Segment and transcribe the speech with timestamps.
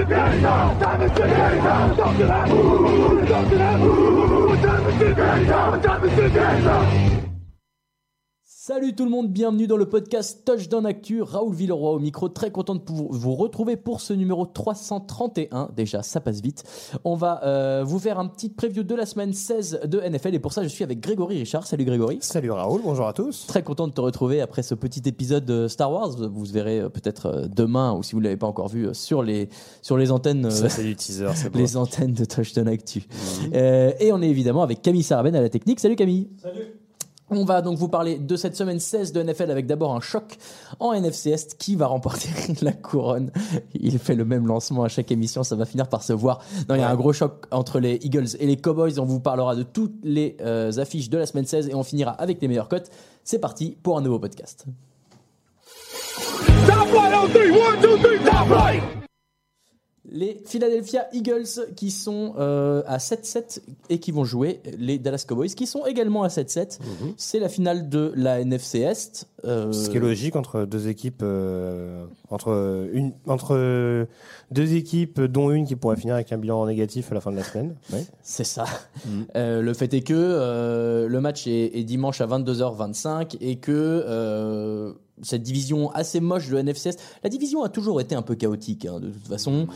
[0.00, 0.48] 我是真的
[0.80, 7.29] 真的是真的动起来动起来我真的是真的我真的
[8.72, 11.22] Salut tout le monde, bienvenue dans le podcast Touchdown Actu.
[11.22, 15.70] Raoul Villeroy au micro, très content de pouvoir vous retrouver pour ce numéro 331.
[15.74, 16.62] Déjà, ça passe vite.
[17.02, 20.38] On va euh, vous faire un petit preview de la semaine 16 de NFL et
[20.38, 21.66] pour ça, je suis avec Grégory Richard.
[21.66, 22.18] Salut Grégory.
[22.20, 23.44] Salut Raoul, bonjour à tous.
[23.48, 26.10] Très content de te retrouver après ce petit épisode de Star Wars.
[26.10, 29.24] Vous verrez euh, peut-être euh, demain ou si vous ne l'avez pas encore vu sur
[29.24, 29.48] les,
[29.82, 30.48] sur les antennes.
[30.48, 33.02] Ça c'est du teaser, c'est les antennes de Touchdown Actu.
[33.52, 35.80] Euh, et on est évidemment avec Camille Sarabène à la technique.
[35.80, 36.28] Salut Camille.
[36.40, 36.76] Salut.
[37.30, 40.36] On va donc vous parler de cette semaine 16 de NFL avec d'abord un choc
[40.80, 42.28] en NFC Est qui va remporter
[42.62, 43.30] la couronne.
[43.74, 46.40] Il fait le même lancement à chaque émission, ça va finir par se voir.
[46.68, 48.98] Non, il y a un gros choc entre les Eagles et les Cowboys.
[48.98, 52.12] On vous parlera de toutes les euh, affiches de la semaine 16 et on finira
[52.12, 52.90] avec les meilleures cotes.
[53.22, 54.66] C'est parti pour un nouveau podcast.
[56.66, 57.50] Top right on three.
[57.50, 58.18] One, two, three.
[58.24, 58.99] Top right.
[60.12, 65.48] Les Philadelphia Eagles qui sont euh, à 7-7 et qui vont jouer les Dallas Cowboys
[65.48, 66.78] qui sont également à 7-7.
[67.16, 69.28] C'est la finale de la NFC Est.
[69.44, 74.06] Euh, Ce qui est logique entre deux équipes, euh, entre une, entre
[74.50, 77.36] deux équipes, dont une qui pourrait finir avec un bilan négatif à la fin de
[77.36, 77.76] la semaine.
[77.92, 78.04] Ouais.
[78.22, 78.64] C'est ça.
[79.36, 85.42] Euh, le fait est que le match est, est dimanche à 22h25 et que cette
[85.42, 89.00] division assez moche de NFC Est, la division a toujours été un peu chaotique hein,
[89.00, 89.66] de toute façon.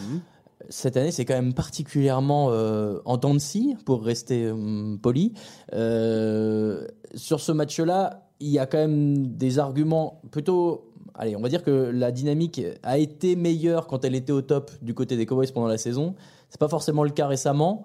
[0.70, 5.34] Cette année, c'est quand même particulièrement euh, en dents de scie, pour rester hum, poli.
[5.74, 10.90] Euh, sur ce match-là, il y a quand même des arguments plutôt.
[11.14, 14.70] Allez, on va dire que la dynamique a été meilleure quand elle était au top
[14.82, 16.14] du côté des Cowboys pendant la saison.
[16.48, 17.84] C'est pas forcément le cas récemment.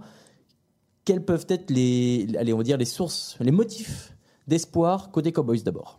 [1.05, 4.15] Quelles peuvent être les, allez, on va dire les sources, les motifs
[4.47, 5.98] d'espoir côté Cowboys d'abord?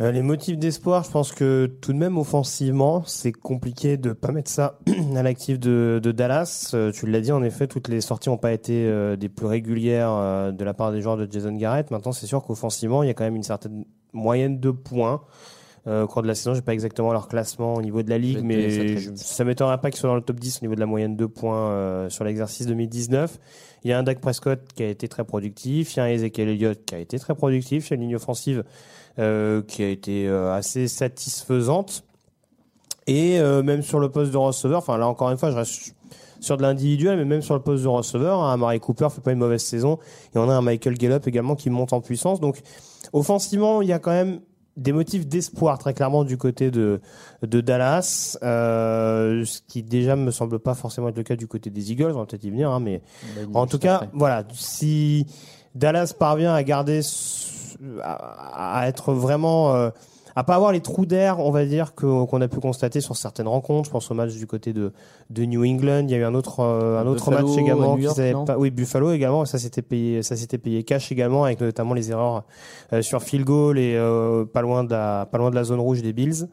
[0.00, 4.30] Euh, les motifs d'espoir, je pense que tout de même offensivement, c'est compliqué de pas
[4.30, 4.78] mettre ça
[5.16, 6.70] à l'actif de, de Dallas.
[6.74, 9.46] Euh, tu l'as dit, en effet, toutes les sorties n'ont pas été euh, des plus
[9.46, 11.90] régulières de la part des joueurs de Jason Garrett.
[11.90, 15.22] Maintenant, c'est sûr qu'offensivement, il y a quand même une certaine moyenne de points.
[15.86, 18.40] Au cours de la saison, j'ai pas exactement leur classement au niveau de la ligue,
[18.42, 20.84] mais je- ça m'étonnerait pas qu'ils soient dans le top 10 au niveau de la
[20.86, 23.38] moyenne de points sur l'exercice 2019.
[23.84, 26.08] Il y a un Dak Prescott qui a été très productif, il y a un
[26.08, 28.64] Ezekiel Elliott qui a été très productif, il y a une ligne offensive
[29.62, 32.04] qui a été euh, assez satisfaisante.
[33.06, 35.94] Et euh, même sur le poste de receveur, enfin là encore une fois, je reste
[36.40, 39.32] sur de l'individuel, mais même sur le poste de receveur, hein, Amari Cooper fait pas
[39.32, 39.98] une mauvaise saison.
[40.34, 42.38] Et on a un Michael Gallup également qui monte en puissance.
[42.38, 42.60] Donc
[43.12, 44.40] offensivement, il y a quand même
[44.76, 47.00] des motifs d'espoir très clairement du côté de,
[47.42, 51.68] de Dallas, euh, ce qui déjà me semble pas forcément être le cas du côté
[51.68, 53.02] des Eagles, on va peut-être y venir, hein, mais
[53.54, 55.26] en tout cas, voilà, si
[55.74, 57.00] Dallas parvient à garder,
[58.02, 59.90] à, à être vraiment, euh,
[60.36, 63.48] à pas avoir les trous d'air, on va dire qu'on a pu constater sur certaines
[63.48, 63.86] rencontres.
[63.86, 64.92] Je pense au match du côté de,
[65.30, 66.04] de New England.
[66.04, 68.70] Il y a eu un autre, euh, un autre Buffalo, match également York, pas, oui,
[68.70, 69.44] Buffalo également.
[69.44, 72.44] Ça s'était payé, ça s'était payé cash également avec notamment les erreurs
[72.92, 75.80] euh, sur field goal et euh, pas loin de la, pas loin de la zone
[75.80, 76.48] rouge des Bills.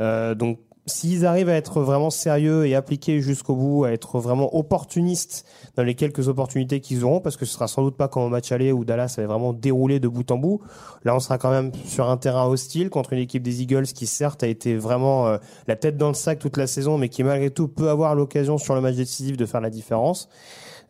[0.00, 4.56] Euh, donc s'ils arrivent à être vraiment sérieux et appliqués jusqu'au bout, à être vraiment
[4.56, 5.44] opportunistes
[5.76, 8.28] dans les quelques opportunités qu'ils auront, parce que ce sera sans doute pas comme au
[8.28, 10.60] match aller où Dallas avait vraiment déroulé de bout en bout.
[11.04, 14.06] Là, on sera quand même sur un terrain hostile contre une équipe des Eagles qui
[14.06, 17.24] certes a été vraiment euh, la tête dans le sac toute la saison, mais qui
[17.24, 20.28] malgré tout peut avoir l'occasion sur le match décisif de faire la différence.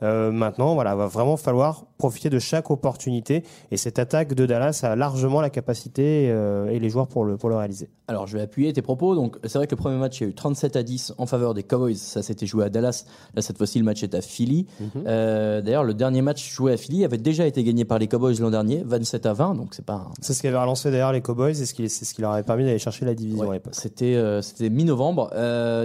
[0.03, 3.43] Euh, maintenant, voilà, va vraiment falloir profiter de chaque opportunité.
[3.71, 7.37] Et cette attaque de Dallas a largement la capacité euh, et les joueurs pour le,
[7.37, 7.89] pour le réaliser.
[8.09, 9.15] Alors, je vais appuyer tes propos.
[9.15, 11.27] Donc, c'est vrai que le premier match, il y a eu 37 à 10 en
[11.27, 11.97] faveur des Cowboys.
[11.97, 13.05] Ça s'était joué à Dallas.
[13.35, 14.67] Là, cette fois-ci, le match est à Philly.
[15.07, 18.35] Euh, D'ailleurs, le dernier match joué à Philly avait déjà été gagné par les Cowboys
[18.41, 19.55] l'an dernier, 27 à 20.
[19.55, 21.89] Donc, c'est pas un- C'est ce qui avait relancé d'ailleurs les Cowboys et ce qui-
[21.89, 23.75] c'est ce qui leur avait permis d'aller chercher la division à l'époque.
[23.75, 25.31] C'était euh, c'était mi-novembre,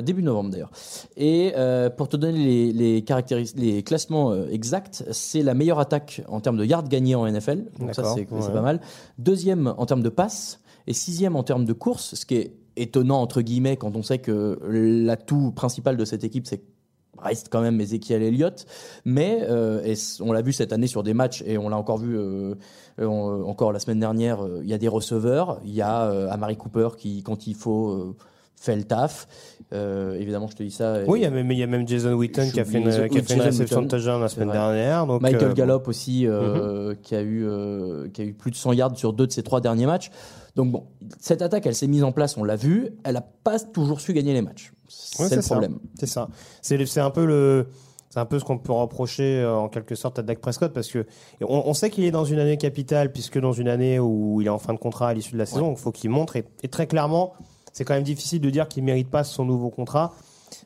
[0.04, 0.72] début novembre d'ailleurs.
[1.18, 1.54] Et
[1.98, 6.58] pour te donner les, les, caractéris- les classements exacts, c'est la meilleure attaque en termes
[6.58, 7.66] de yards gagnés en NFL.
[7.80, 8.54] Donc ça, c'est ouais.
[8.54, 8.82] pas mal.
[9.18, 13.22] Deuxième en termes de passes et sixième en termes de courses, ce qui est étonnant
[13.22, 16.64] entre guillemets quand on sait que l'atout principal de cette équipe, c'est
[17.18, 18.66] reste quand même Ezekiel Elliott,
[19.06, 22.00] mais euh, et on l'a vu cette année sur des matchs et on l'a encore
[22.00, 22.56] vu euh,
[22.98, 24.44] on- encore la semaine dernière.
[24.44, 28.16] euh, Il y a des receveurs, il y a Amari Cooper qui, quand il faut,
[28.62, 29.28] fait le taf.
[29.74, 31.00] Euh, évidemment, je te dis ça.
[31.08, 32.78] Oui, il y, et- a même, il y a même Jason Witten qui a fait
[32.78, 35.08] une, qui a fait une réception de touchdown la semaine dernière.
[35.08, 38.56] Donc, Michael euh, Gallup aussi, euh, qui, a eu, euh, qui a eu plus de
[38.56, 40.12] 100 yards sur deux de ses trois derniers matchs.
[40.56, 40.84] Donc bon,
[41.20, 42.90] cette attaque, elle s'est mise en place, on l'a vu.
[43.04, 44.74] Elle n'a pas toujours su gagner les matchs.
[45.20, 45.80] Ouais, c'est le problème.
[45.98, 46.28] C'est ça.
[46.62, 47.68] C'est un peu le.
[48.10, 50.90] C'est un peu ce qu'on peut reprocher euh, en quelque sorte à Dak Prescott parce
[50.90, 51.06] que
[51.40, 54.48] on, on sait qu'il est dans une année capitale puisque dans une année où il
[54.48, 56.44] est en fin de contrat à l'issue de la saison, il faut qu'il montre et,
[56.62, 57.32] et très clairement,
[57.74, 60.14] c'est quand même difficile de dire qu'il mérite pas son nouveau contrat.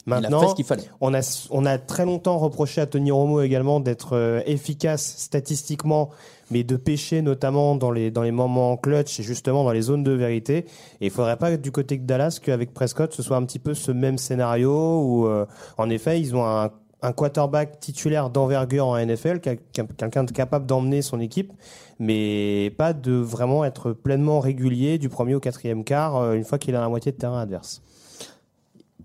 [0.08, 0.84] Il a fait Maintenant, ce qu'il fallait.
[1.02, 6.10] on a, on a très longtemps reproché à Tony Romo également d'être euh, efficace statistiquement,
[6.52, 10.04] mais de pêcher notamment dans les, dans les moments clutch et justement dans les zones
[10.04, 10.66] de vérité.
[11.02, 13.74] Et il faudrait pas du côté de Dallas qu'avec Prescott, ce soit un petit peu
[13.74, 15.46] ce même scénario où, euh,
[15.78, 16.72] en effet, ils ont un,
[17.06, 21.52] un quarterback titulaire d'envergure en NFL, quel- quelqu'un de capable d'emmener son équipe,
[22.00, 26.58] mais pas de vraiment être pleinement régulier du premier au quatrième quart euh, une fois
[26.58, 27.82] qu'il à la moitié de terrain adverse.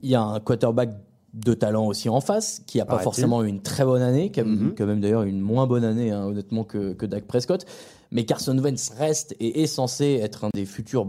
[0.02, 0.90] Il y a un quarterback
[1.34, 4.40] de talent aussi en face, qui a pas forcément eu une très bonne année, qui
[4.40, 4.44] a
[4.76, 7.64] quand même d'ailleurs une moins bonne année, hein, honnêtement, que, que Dak Prescott.
[8.12, 11.06] Mais Carson Wentz reste et est censé être un des futurs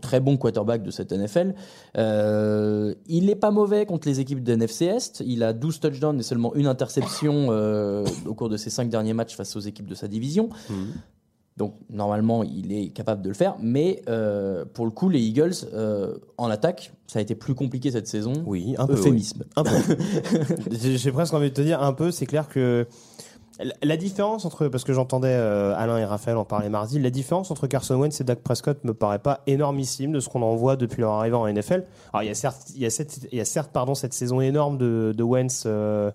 [0.00, 1.54] très bons quarterbacks de cette NFL.
[1.96, 5.22] Euh, il n'est pas mauvais contre les équipes de NFC Est.
[5.24, 9.14] Il a 12 touchdowns et seulement une interception euh, au cours de ses cinq derniers
[9.14, 10.48] matchs face aux équipes de sa division.
[11.58, 13.56] Donc normalement, il est capable de le faire.
[13.60, 17.90] Mais euh, pour le coup, les Eagles, euh, en attaque, ça a été plus compliqué
[17.90, 18.32] cette saison.
[18.46, 18.94] Oui, un peu.
[18.94, 19.00] oui.
[19.00, 19.44] Euphémisme.
[19.56, 19.76] Un peu.
[20.70, 22.86] J'ai j'ai presque envie de te dire un peu, c'est clair que
[23.82, 27.50] la- différence entre, parce que j'entendais euh, Alain et Raphaël en parler mardi, la différence
[27.50, 30.76] entre Carson Wentz et Dak Prescott me paraît pas énormissime de ce qu'on en voit
[30.76, 31.84] depuis leur arrivée en NFL.
[32.12, 34.14] Alors il y a certes, il y a cette, il y a certes pardon, cette
[34.14, 36.10] saison énorme de, de Wentz euh,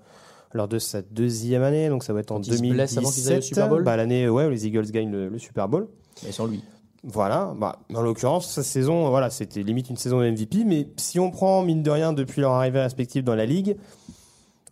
[0.54, 3.10] lors de sa deuxième année, donc ça va être en Quand il se blesse avant
[3.12, 3.44] qu'ils aillent au 2017.
[3.44, 3.84] Super Bowl.
[3.84, 5.88] Bah, l'année ouais, où les Eagles gagnent le, le Super Bowl.
[6.25, 6.63] Mais sans lui.
[7.04, 11.19] Voilà, bah, en l'occurrence, sa saison, voilà, c'était limite une saison de MVP, mais si
[11.19, 13.78] on prend, mine de rien, depuis leur arrivée respective dans la ligue,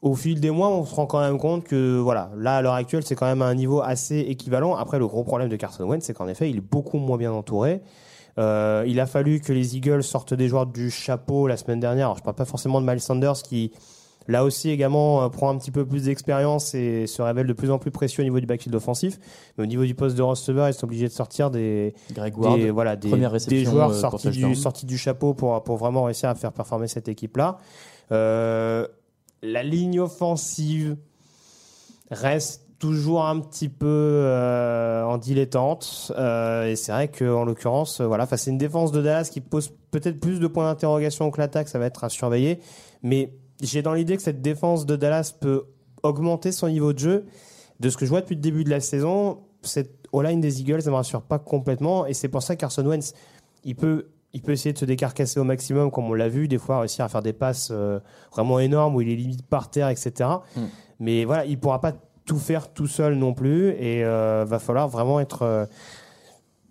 [0.01, 2.73] au fil des mois, on se rend quand même compte que, voilà, là, à l'heure
[2.73, 4.75] actuelle, c'est quand même à un niveau assez équivalent.
[4.75, 7.31] Après, le gros problème de Carson Wentz, c'est qu'en effet, il est beaucoup moins bien
[7.31, 7.81] entouré.
[8.37, 12.07] Euh, il a fallu que les Eagles sortent des joueurs du chapeau la semaine dernière.
[12.07, 13.71] Alors, je parle pas forcément de Miles Sanders qui,
[14.27, 17.71] là aussi également, euh, prend un petit peu plus d'expérience et se révèle de plus
[17.71, 19.19] en plus précieux au niveau du backfield offensif.
[19.57, 22.59] Mais au niveau du poste de receveur, ils sont obligés de sortir des, Greg Ward,
[22.59, 23.09] des, voilà, des,
[23.47, 26.89] des joueurs euh, sortis, du, sortis du chapeau pour, pour vraiment réussir à faire performer
[26.89, 27.57] cette équipe-là.
[28.11, 28.85] Euh,
[29.45, 30.97] la ligne offensive
[32.11, 36.11] reste toujours un petit peu euh, en dilettante.
[36.17, 39.71] Euh, et c'est vrai qu'en l'occurrence, euh, voilà, c'est une défense de Dallas qui pose
[39.91, 41.67] peut-être plus de points d'interrogation que l'attaque.
[41.67, 42.59] Ça va être à surveiller.
[43.01, 45.65] Mais j'ai dans l'idée que cette défense de Dallas peut
[46.03, 47.25] augmenter son niveau de jeu.
[47.79, 50.81] De ce que je vois depuis le début de la saison, cette O-line des Eagles
[50.85, 52.05] ne me rassure pas complètement.
[52.05, 53.13] Et c'est pour ça que Carson Wentz,
[53.63, 56.59] il peut, il peut essayer de se décarcasser au maximum, comme on l'a vu, des
[56.59, 57.99] fois réussir à faire des passes euh,
[58.31, 60.11] vraiment énormes où il est limite par terre, etc.
[60.55, 60.61] Mm.
[60.99, 61.93] Mais voilà, il pourra pas
[62.25, 63.69] tout faire tout seul non plus.
[63.69, 65.41] Et euh, va falloir vraiment être.
[65.43, 65.65] euh,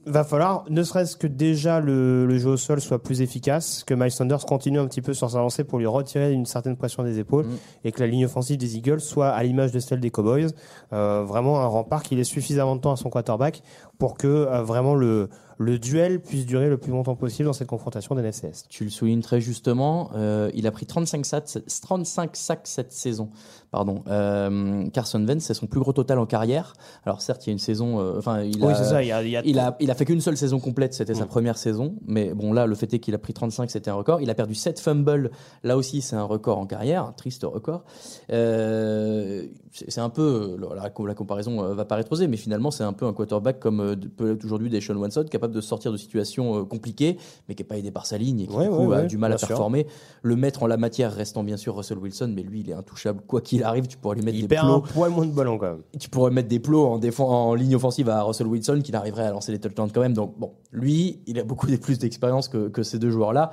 [0.07, 3.95] va falloir, ne serait-ce que déjà le, le jeu au sol soit plus efficace, que
[3.95, 7.03] Miles Sanders continue un petit peu sur sa lancée pour lui retirer une certaine pression
[7.05, 7.57] des épaules Mm.
[7.85, 10.49] et que la ligne offensive des Eagles soit à l'image de celle des Cowboys,
[10.93, 13.63] euh, vraiment un rempart qui laisse suffisamment de temps à son quarterback
[13.99, 17.69] pour que euh, vraiment le, le duel puisse durer le plus longtemps possible dans cette
[17.69, 18.65] confrontation des NFCS.
[18.69, 20.11] Tu le soulignes très justement.
[20.17, 23.31] euh, il a pris 35 sacs, 35 sacs cette saison.
[23.71, 24.03] Pardon.
[24.09, 26.75] Euh, Carson Wentz, c'est son plus gros total en carrière.
[27.07, 27.99] Alors certes, il y a une saison.
[28.01, 28.75] euh, Enfin, il Oui, a.
[28.77, 29.03] c'est ça.
[29.03, 30.95] Il y a, il y a- Il a, il a fait qu'une seule saison complète,
[30.95, 31.29] c'était sa Mm.
[31.29, 31.95] première saison.
[32.07, 34.21] Mais bon, là, le fait est qu'il a pris 35, c'était un record.
[34.21, 35.31] Il a perdu 7 fumbles,
[35.65, 37.85] là aussi, c'est un record en carrière, un triste record.
[38.29, 43.13] C'est un peu, la, la comparaison va paraître osée, mais finalement, c'est un peu un
[43.13, 46.65] quarterback comme euh, peut aujourd'hui Deshaun Watson, qui n'a capable de sortir de situations euh,
[46.65, 47.17] compliquées,
[47.49, 49.01] mais qui n'est pas aidé par sa ligne et qui Ouais, du coup, ouais, a
[49.03, 49.49] ouais, du mal à bien sûr.
[49.49, 49.87] performer.
[50.23, 53.21] Le maître en la matière restant bien sûr Russell Wilson, mais lui, il est intouchable.
[53.27, 54.93] Quoi qu'il arrive, tu pourrais lui mettre Il des perd un plots.
[54.93, 55.83] poil moins de ballon quand même.
[55.99, 59.31] Tu pourrais mettre des plots en, en ligne offensive à Russell Wilson qui arriverait à
[59.31, 60.15] lancer les touchdowns quand même.
[60.15, 63.53] Donc bon, lui, il a beaucoup plus d'expérience que, que ces deux joueurs-là.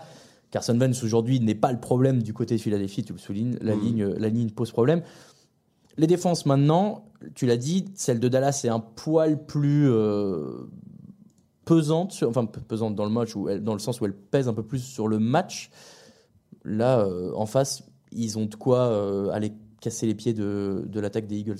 [0.51, 3.57] Carson Wentz aujourd'hui n'est pas le problème du côté de Philadelphie, tu le soulignes.
[3.61, 5.01] La, ligne, la ligne pose problème.
[5.97, 7.05] Les défenses maintenant,
[7.35, 10.67] tu l'as dit, celle de Dallas est un poil plus euh,
[11.65, 14.53] pesante, enfin pe- pesante dans le match, où dans le sens où elle pèse un
[14.53, 15.69] peu plus sur le match.
[16.63, 20.99] Là, euh, en face, ils ont de quoi euh, aller casser les pieds de, de
[20.99, 21.59] l'attaque des Eagles.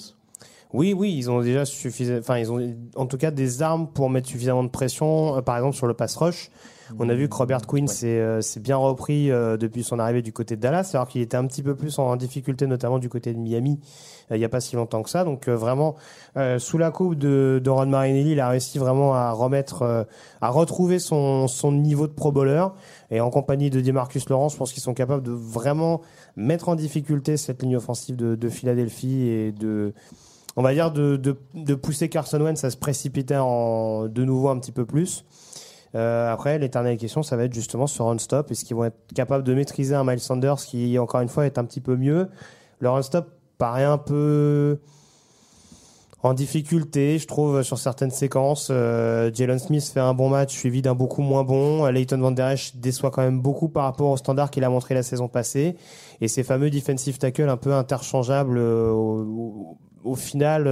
[0.74, 4.10] Oui, oui, ils ont déjà suffisamment, enfin, ils ont en tout cas des armes pour
[4.10, 6.50] mettre suffisamment de pression, par exemple sur le pass rush.
[7.00, 10.22] On a vu que Robert Quinn s'est euh, s'est bien repris euh, depuis son arrivée
[10.22, 13.10] du côté de Dallas, alors qu'il était un petit peu plus en difficulté, notamment du
[13.10, 13.80] côté de Miami,
[14.32, 15.24] euh, il n'y a pas si longtemps que ça.
[15.24, 15.96] Donc euh, vraiment,
[16.38, 20.04] euh, sous la coupe de, de Ron Marinelli, il a réussi vraiment à remettre, euh,
[20.42, 22.66] à retrouver son, son niveau de pro bowler.
[23.10, 26.02] Et en compagnie de Demarcus Lawrence, je pense qu'ils sont capables de vraiment
[26.36, 29.94] mettre en difficulté cette ligne offensive de, de Philadelphie et de
[30.58, 34.50] on va dire de, de, de pousser Carson Wentz à se précipiter en, de nouveau
[34.50, 35.26] un petit peu plus.
[35.96, 38.50] Euh, après, l'éternelle question, ça va être justement sur run-stop.
[38.52, 41.58] Est-ce qu'ils vont être capables de maîtriser un Miles Sanders qui, encore une fois, est
[41.58, 42.30] un petit peu mieux?
[42.80, 44.80] Le run-stop paraît un peu
[46.24, 48.68] en difficulté, je trouve, sur certaines séquences.
[48.72, 51.86] Euh, Jalen Smith fait un bon match, suivi d'un beaucoup moins bon.
[51.88, 54.94] Leighton Van Der Esch déçoit quand même beaucoup par rapport au standard qu'il a montré
[54.94, 55.76] la saison passée.
[56.22, 60.68] Et ces fameux defensive tackles un peu interchangeables euh, au, au- au final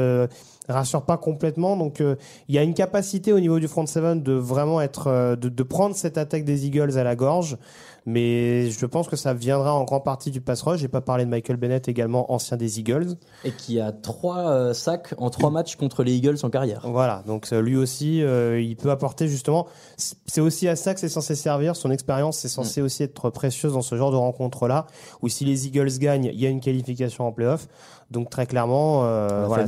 [0.70, 1.76] rassurent pas complètement.
[1.76, 2.16] Donc euh,
[2.48, 5.50] il y a une capacité au niveau du front seven de vraiment être, euh, de,
[5.50, 7.58] de prendre cette attaque des Eagles à la gorge.
[8.06, 10.80] Mais je pense que ça viendra en grande partie du pass rush.
[10.80, 13.16] J'ai pas parlé de Michael Bennett, également ancien des Eagles.
[13.44, 16.82] Et qui a trois euh, sacs en trois matchs contre les Eagles en carrière.
[16.86, 19.68] Voilà, donc euh, lui aussi, euh, il peut apporter justement.
[19.98, 21.76] C'est aussi à ça que c'est censé servir.
[21.76, 24.88] Son expérience, c'est censé aussi être précieuse dans ce genre de rencontre-là,
[25.22, 27.68] où si les Eagles gagnent, il y a une qualification en playoff.
[28.12, 29.66] Donc très clairement, euh, voilà,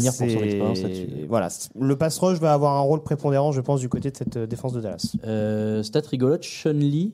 [1.29, 4.35] voilà, le pass rush va avoir un rôle prépondérant, je pense, du côté de cette
[4.35, 5.15] euh, défense de Dallas.
[5.25, 7.13] Euh, stat rigolote, Sean Lee,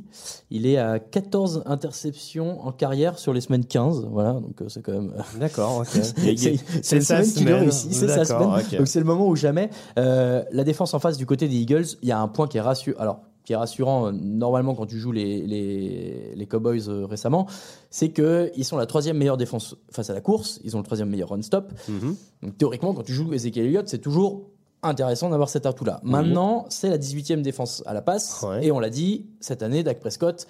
[0.52, 4.08] il est à 14 interceptions en carrière sur les semaines 15.
[4.10, 5.14] Voilà, donc euh, c'est quand même.
[5.38, 8.78] D'accord, c'est sa semaine c'est sa semaine.
[8.78, 9.70] Donc c'est le moment où jamais.
[10.00, 12.58] Euh, la défense en face du côté des Eagles, il y a un point qui
[12.58, 13.00] est rassurant.
[13.00, 17.48] Alors, qui est rassurant euh, normalement quand tu joues les, les, les Cowboys euh, récemment,
[17.90, 20.60] c'est que ils sont la troisième meilleure défense face à la course.
[20.66, 21.72] Ils ont le troisième meilleur run stop.
[21.88, 22.18] Mhm.
[22.44, 24.50] Donc théoriquement, quand tu joues Ezekiel Elliott, c'est toujours
[24.84, 26.02] intéressant d'avoir cet atout-là.
[26.04, 28.44] Maintenant, c'est la 18e défense à la passe.
[28.44, 28.66] Ouais.
[28.66, 30.46] Et on l'a dit, cette année, Dak Prescott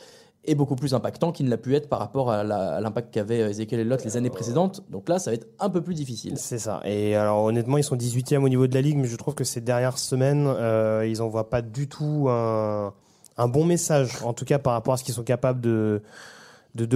[0.47, 3.81] est beaucoup plus impactant qu'il ne l'a pu être par rapport à l'impact qu'avait Ezekiel
[3.81, 4.83] Elliott les années précédentes.
[4.89, 6.33] Donc là, ça va être un peu plus difficile.
[6.37, 6.81] C'est ça.
[6.85, 9.43] Et alors honnêtement, ils sont 18e au niveau de la ligue, mais je trouve que
[9.43, 14.59] ces dernières semaines, euh, ils envoient pas du tout un, bon message, en tout cas
[14.59, 16.01] par rapport à ce qu'ils sont capables de,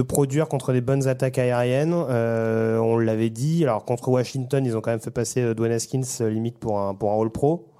[0.02, 1.94] produire contre des bonnes attaques aériennes.
[1.94, 3.64] Euh, on l'avait dit.
[3.64, 6.80] Alors contre Washington, ils ont quand même fait passer euh, Dwayne Haskins euh, limite pour
[6.80, 7.71] un pour un All Pro.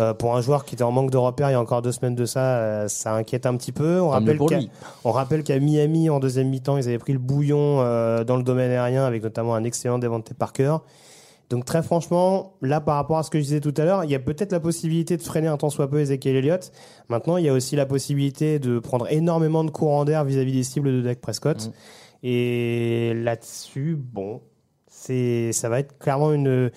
[0.00, 1.92] Euh, pour un joueur qui était en manque de repères il y a encore deux
[1.92, 4.00] semaines de ça, euh, ça inquiète un petit peu.
[4.00, 4.70] On rappelle qu'à lui.
[5.04, 8.42] on rappelle qu'à Miami, en deuxième mi-temps, ils avaient pris le bouillon euh, dans le
[8.42, 10.78] domaine aérien avec notamment un excellent Devante Parker.
[11.50, 14.10] Donc très franchement, là par rapport à ce que je disais tout à l'heure, il
[14.10, 16.72] y a peut-être la possibilité de freiner un tant soit peu Ezekiel Elliott.
[17.08, 20.62] Maintenant, il y a aussi la possibilité de prendre énormément de courant d'air vis-à-vis des
[20.62, 21.70] cibles de Dak Prescott.
[22.22, 24.40] Et là-dessus, bon,
[24.88, 26.70] c'est ça va être clairement une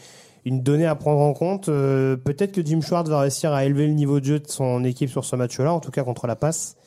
[0.48, 1.68] une donnée à prendre en compte.
[1.68, 4.84] Euh, peut-être que Jim Schwartz va réussir à élever le niveau de jeu de son
[4.86, 6.78] équipe sur ce match-là, en tout cas contre la passe.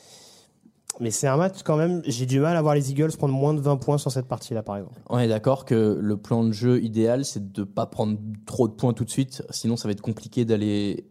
[0.99, 3.55] Mais c'est un match quand même, j'ai du mal à voir les Eagles prendre moins
[3.55, 4.99] de 20 points sur cette partie-là, par exemple.
[5.09, 8.73] On est d'accord que le plan de jeu idéal, c'est de pas prendre trop de
[8.73, 11.07] points tout de suite, sinon ça va être compliqué d'aller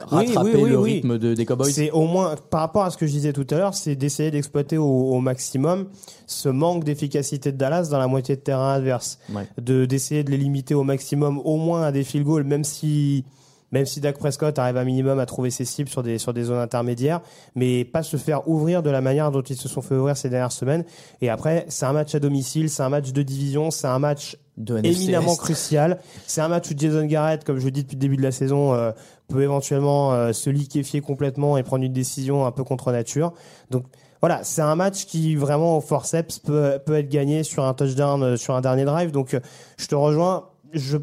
[0.00, 1.72] rattraper oui, oui, le rythme de- des Cowboys.
[1.72, 4.30] C'est au moins, par rapport à ce que je disais tout à l'heure, c'est d'essayer
[4.30, 5.88] d'exploiter au, au maximum
[6.26, 9.18] ce manque d'efficacité de Dallas dans la moitié de terrain adverse.
[9.34, 9.46] Ouais.
[9.60, 13.24] De, d'essayer de les limiter au maximum, au moins à des field goals, même si,
[13.72, 16.44] même si Dak Prescott arrive un minimum à trouver ses cibles sur des, sur des
[16.44, 17.20] zones intermédiaires,
[17.56, 20.28] mais pas se faire ouvrir de la manière dont ils se sont fait ouvrir ces
[20.30, 20.84] dernières semaines.
[21.20, 24.36] Et après, c'est un match à domicile, c'est un match de division, c'est un match
[24.56, 26.00] De éminemment crucial.
[26.26, 28.32] C'est un match où Jason Garrett, comme je le dis depuis le début de la
[28.32, 28.90] saison, euh,
[29.30, 33.32] peut éventuellement euh, se liquéfier complètement et prendre une décision un peu contre nature.
[33.70, 33.84] Donc
[34.20, 38.22] voilà, c'est un match qui vraiment au forceps peut, peut être gagné sur un touchdown,
[38.22, 39.12] euh, sur un dernier drive.
[39.12, 39.40] Donc euh,
[39.78, 40.48] je te rejoins.
[40.72, 40.98] Je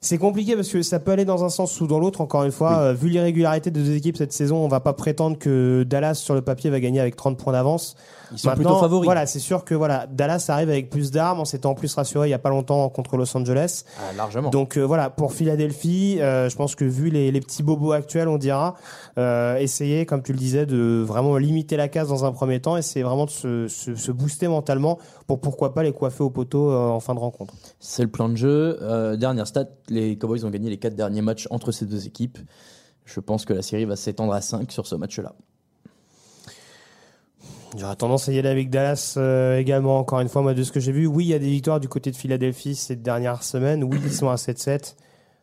[0.00, 2.20] C'est compliqué parce que ça peut aller dans un sens ou dans l'autre.
[2.20, 5.38] Encore une fois, euh, vu l'irrégularité des deux équipes cette saison, on va pas prétendre
[5.38, 7.96] que Dallas sur le papier va gagner avec 30 points d'avance.
[8.32, 9.06] Ils sont plutôt favoris.
[9.06, 11.40] Voilà, c'est sûr que voilà, Dallas arrive avec plus d'armes.
[11.40, 13.84] On s'était en plus rassuré il y a pas longtemps contre Los Angeles.
[13.98, 14.50] Ah, largement.
[14.50, 18.28] Donc euh, voilà, pour Philadelphie, euh, je pense que vu les, les petits bobos actuels,
[18.28, 18.74] on dira,
[19.18, 22.76] euh, essayer, comme tu le disais, de vraiment limiter la casse dans un premier temps,
[22.76, 26.30] et c'est vraiment de se, se, se booster mentalement pour pourquoi pas les coiffer au
[26.30, 27.54] poteau en fin de rencontre.
[27.80, 28.78] C'est le plan de jeu.
[29.18, 32.38] Dernière stat, les Cowboys ont gagné les quatre derniers matchs entre ces deux équipes.
[33.04, 35.34] Je pense que la série va s'étendre à 5 sur ce match-là.
[37.76, 40.72] J'aurais tendance à y aller avec Dallas euh, également, encore une fois, moi de ce
[40.72, 41.06] que j'ai vu.
[41.06, 43.84] Oui, il y a des victoires du côté de Philadelphie ces dernières semaines.
[43.84, 44.94] Oui, ils sont à 7-7.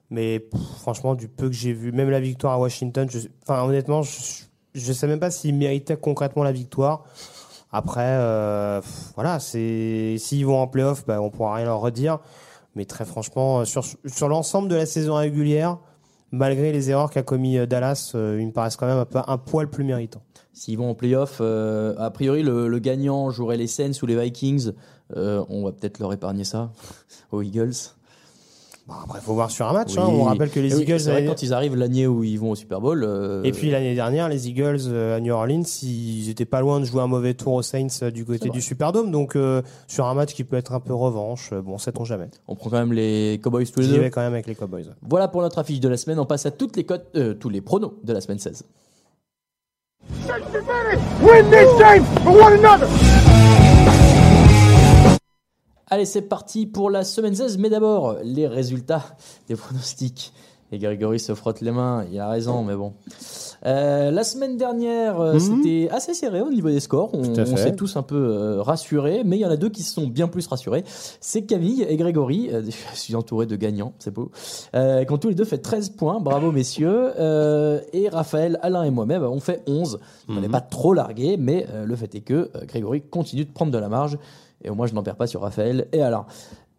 [0.10, 0.48] Mais
[0.82, 3.08] franchement, du peu que j'ai vu, même la victoire à Washington,
[3.44, 7.06] enfin honnêtement, je ne sais même pas s'ils méritaient concrètement la victoire.
[7.72, 8.82] Après, euh,
[9.16, 12.20] voilà, s'ils vont en playoff, bah, on pourra rien leur redire.
[12.76, 15.80] Mais très franchement, euh, sur, sur l'ensemble de la saison régulière,
[16.32, 19.70] malgré les erreurs qu'a commis euh, Dallas, euh, ils me paraissent quand même un, poil
[19.70, 20.24] plus méritants.
[20.54, 24.20] S'ils vont en playoff, euh, a priori, le, le gagnant jouerait les Saints ou les
[24.20, 24.72] Vikings.
[25.16, 26.72] Euh, on va peut-être leur épargner ça
[27.32, 27.74] aux Eagles.
[28.88, 29.94] Bon, après, il faut voir sur un match.
[29.94, 30.00] Oui.
[30.00, 30.08] hein.
[30.12, 31.00] On rappelle que les Eh oui, Eagles.
[31.00, 33.04] c'est vrai, avaient- quand ils arrivent l'année où ils vont au Super Bowl.
[33.04, 36.80] euh, Et puis l'année dernière, les Eagles euh, à New Orleans, ils étaient pas loin
[36.80, 38.62] de jouer un mauvais tour aux Saints euh, du côté du.
[38.62, 39.10] Superdome.
[39.10, 42.28] Donc euh, sur un match qui peut être un peu revanche, bon, sait-on jamais.
[42.48, 44.02] on prend quand même les Cowboys tous les J'y deux.
[44.02, 44.86] vais quand même avec les Cowboys.
[45.02, 46.20] Voilà pour notre affiche de la semaine.
[46.20, 48.66] On passe à toutes les cotes, euh, tous les pronos de la semaine 16.
[51.24, 52.88] Win this game for one another.
[55.88, 57.58] Allez, c'est parti pour la semaine 16.
[57.58, 59.04] Mais d'abord, les résultats
[59.48, 60.34] des pronostics.
[60.72, 62.06] Et Grégory se frotte les mains.
[62.12, 62.94] Il a raison, mais bon.
[63.66, 67.12] Euh, la semaine dernière, euh, c'était assez serré au niveau des scores.
[67.14, 69.94] On, s'est tous un peu euh, rassurés, mais il y en a deux qui se
[69.94, 70.84] sont bien plus rassurés.
[71.20, 72.50] C'est Camille et Grégory.
[72.94, 74.32] Je suis entouré de gagnants, c'est beau.
[74.74, 76.20] Qui ont tous les deux fait 13 points.
[76.20, 77.12] Bravo, messieurs.
[77.94, 80.00] Et Raphaël, Alain et moi-même, on fait 11.
[80.28, 83.78] On n'est pas trop largué, mais le fait est que Grégory continue de prendre de
[83.78, 84.18] la marge.
[84.66, 86.26] Et au moins, je n'en perds pas sur Raphaël et Alain.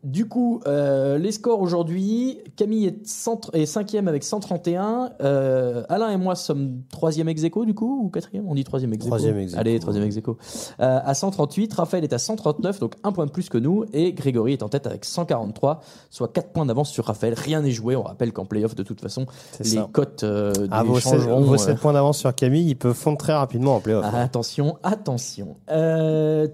[0.07, 5.11] Du coup, euh, les scores aujourd'hui, Camille est, centre, est cinquième avec 131.
[5.21, 8.47] Euh, Alain et moi sommes troisième ex aequo, du coup, ou quatrième?
[8.49, 9.09] On dit troisième ex aequo.
[9.09, 9.61] Troisième ex aequo.
[9.61, 10.37] Allez, troisième ex aequo.
[10.79, 13.85] Euh, à 138, Raphaël est à 139, donc un point de plus que nous.
[13.93, 17.35] Et Grégory est en tête avec 143, soit 4 points d'avance sur Raphaël.
[17.37, 17.97] Rien n'est joué.
[17.97, 19.27] On rappelle qu'en playoff, de toute façon,
[19.59, 21.41] les cotes euh, Ah, vos 7, changeront.
[21.41, 24.05] vos euh, sept points d'avance sur Camille, ils peuvent fondre très rapidement en playoff.
[24.09, 25.57] ah, attention, attention.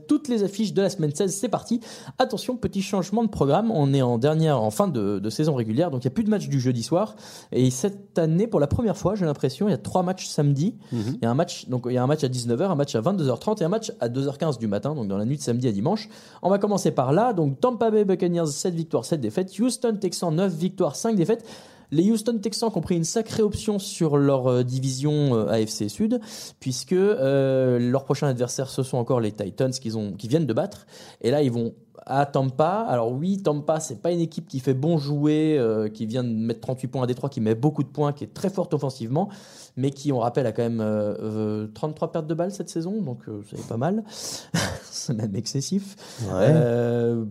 [0.08, 1.80] Toutes les affiches de la semaine 16, c'est parti.
[2.18, 3.41] Attention, petit changement de programme.
[3.72, 6.24] On est en dernière, en fin de, de saison régulière, donc il n'y a plus
[6.24, 7.16] de match du jeudi soir.
[7.52, 10.74] Et cette année, pour la première fois, j'ai l'impression, il y a trois matchs samedi.
[10.92, 12.94] Il y a un match, donc il y a un match à 19h, un match
[12.94, 15.68] à 22h30 et un match à 2h15 du matin, donc dans la nuit de samedi
[15.68, 16.08] à dimanche.
[16.42, 17.32] On va commencer par là.
[17.32, 19.58] Donc Tampa Bay Buccaneers 7 victoires, 7 défaites.
[19.58, 21.44] Houston Texans 9 victoires, 5 défaites.
[21.92, 26.20] Les Houston Texans ont pris une sacrée option sur leur euh, division euh, AFC Sud,
[26.58, 30.54] puisque euh, leurs prochains adversaires, ce sont encore les Titans qu'ils ont, qui viennent de
[30.54, 30.86] battre.
[31.20, 31.74] Et là, ils vont
[32.06, 32.84] à Tampa.
[32.88, 36.28] Alors oui, Tampa, c'est pas une équipe qui fait bon jouer, euh, qui vient de
[36.28, 39.28] mettre 38 points à Détroit, qui met beaucoup de points, qui est très forte offensivement,
[39.76, 43.00] mais qui, on rappelle, a quand même euh, euh, 33 pertes de balles cette saison,
[43.02, 44.04] donc euh, c'est pas mal.
[44.90, 45.96] c'est même excessif.
[46.30, 47.24] Euh,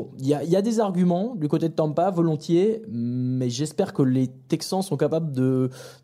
[0.00, 3.50] Bon, il y a, il y a des arguments du côté de Tampa, volontiers, mais
[3.50, 5.30] j'espère que les Texans sont capables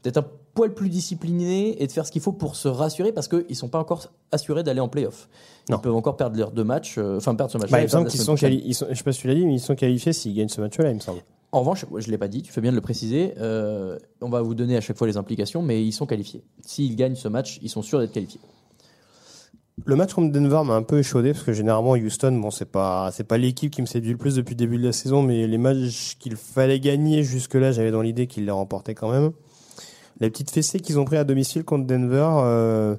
[0.02, 3.28] d'être un poil plus disciplinés et de faire ce qu'il faut pour se rassurer parce
[3.28, 5.28] qu'ils ne sont pas encore assurés d'aller en playoff.
[5.68, 5.78] Ils Non.
[5.78, 7.70] peuvent encore perdre leurs deux matchs, euh, enfin perdre ce match.
[7.70, 9.44] Bah, il me semble qu'ils sont, quali- sont, je sais pas si tu l'as dit,
[9.46, 11.20] mais ils sont qualifiés s'ils gagnent ce match-là, il me semble.
[11.52, 14.28] En revanche, je ne l'ai pas dit, tu fais bien de le préciser, euh, on
[14.28, 16.42] va vous donner à chaque fois les implications, mais ils sont qualifiés.
[16.64, 18.40] S'ils gagnent ce match, ils sont sûrs d'être qualifiés.
[19.84, 23.10] Le match contre Denver m'a un peu échaudé parce que généralement Houston, bon, c'est pas,
[23.12, 25.46] c'est pas l'équipe qui me séduit le plus depuis le début de la saison, mais
[25.46, 29.32] les matchs qu'il fallait gagner jusque-là, j'avais dans l'idée qu'ils les remportaient quand même.
[30.20, 32.96] Les petites fessées qu'ils ont pris à domicile contre Denver, euh,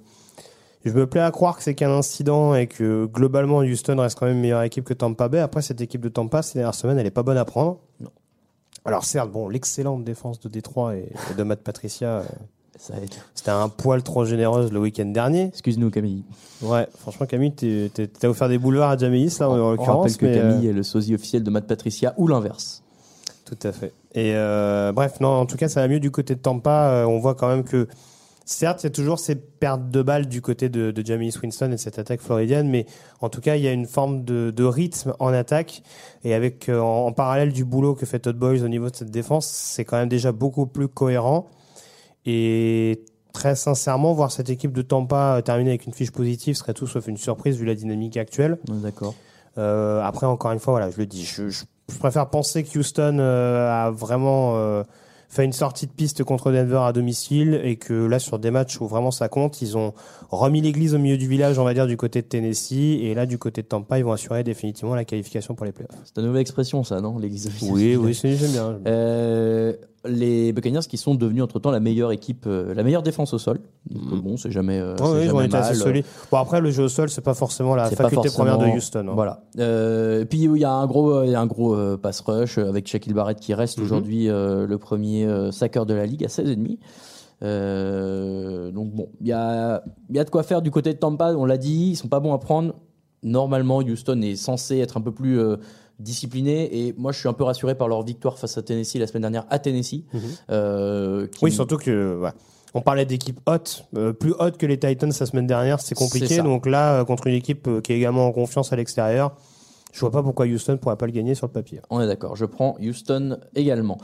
[0.85, 4.27] je me plais à croire que c'est qu'un incident et que globalement Houston reste quand
[4.27, 5.39] même une meilleure équipe que Tampa Bay.
[5.39, 7.79] Après, cette équipe de Tampa, ces dernières semaines, elle est pas bonne à prendre.
[7.99, 8.11] Non.
[8.85, 12.23] Alors certes, bon, l'excellente défense de Détroit et, et de Matt Patricia, euh.
[12.77, 15.45] C'était un poil trop généreuse le week-end dernier.
[15.45, 16.23] Excuse-nous Camille.
[16.61, 19.97] Ouais, franchement, Camille, t'es- t'es- t'as offert des boulevards à Jaméis, là, en, on l'occurrence.
[20.11, 22.83] rappelle que mais, euh, Camille est le sosie officiel de Matt Patricia ou l'inverse.
[23.45, 23.93] Tout à fait.
[24.13, 26.89] Et euh, bref, non, en tout cas, ça va mieux du côté de Tampa.
[26.91, 27.87] Euh, on voit quand même que,
[28.45, 31.71] certes, il y a toujours ces pertes de balles du côté de, de Jameis Winston
[31.71, 32.85] et cette attaque floridienne, mais
[33.21, 35.81] en tout cas, il y a une forme de, de rythme en attaque.
[36.23, 38.95] Et avec, euh, en, en parallèle du boulot que fait Todd Boys au niveau de
[38.95, 41.47] cette défense, c'est quand même déjà beaucoup plus cohérent.
[42.29, 46.87] Et très sincèrement, voir cette équipe de Tampa terminer avec une fiche positive serait tout
[46.87, 48.57] sauf une surprise vu la dynamique actuelle.
[48.67, 49.15] D'accord.
[49.57, 52.77] Euh, après, encore une fois, voilà, je le dis, je, je je préfère penser que
[52.77, 54.83] Houston euh, a vraiment euh,
[55.29, 58.81] fait une sortie de piste contre Denver à domicile et que là, sur des matchs
[58.81, 59.93] où vraiment ça compte, ils ont
[60.29, 62.99] remis l'église au milieu du village, on va dire, du côté de Tennessee.
[63.01, 65.95] Et là, du côté de Tampa, ils vont assurer définitivement la qualification pour les playoffs.
[66.03, 67.17] C'est une nouvelle expression, ça, non?
[67.19, 68.79] L'église Oui, oui, c'est- j'aime bien.
[70.07, 73.37] Euh, les Buccaneers qui sont devenus entre-temps la meilleure équipe, euh, la meilleure défense au
[73.37, 73.59] sol.
[73.89, 75.77] Donc, euh, bon, c'est jamais, euh, c'est ouais, ils ont jamais été assez mal.
[75.77, 76.05] solides.
[76.31, 79.07] Bon, après, le jeu au sol, c'est pas forcément la faculté première de Houston.
[79.09, 79.11] hein.
[79.13, 79.43] Voilà.
[79.59, 82.87] Euh, puis il y a un gros, y a un gros euh, pass rush avec
[82.87, 86.77] Shaquille Barrett qui reste aujourd'hui euh, le premier euh, sacker de la ligue à 16,5.
[87.43, 91.33] Euh, donc bon, il y a, y a de quoi faire du côté de Tampa.
[91.35, 92.73] On l'a dit, ils sont pas bons à prendre.
[93.23, 95.39] Normalement, Houston est censé être un peu plus
[95.99, 96.87] euh, discipliné.
[96.87, 99.21] Et moi, je suis un peu rassuré par leur victoire face à Tennessee la semaine
[99.21, 100.03] dernière à Tennessee.
[100.49, 101.39] Euh, qui- Mhm.
[101.43, 102.31] Oui, surtout que ouais,
[102.73, 106.27] on parlait d'équipe haute, euh, plus haute que les Titans la semaine dernière, c'est compliqué.
[106.43, 109.35] Donc là, euh, contre une équipe euh, qui est également en confiance à l'extérieur,
[109.93, 111.81] je vois pas pourquoi Houston pourrait pas le gagner sur le papier.
[111.89, 113.97] On est d'accord, je prends Houston également.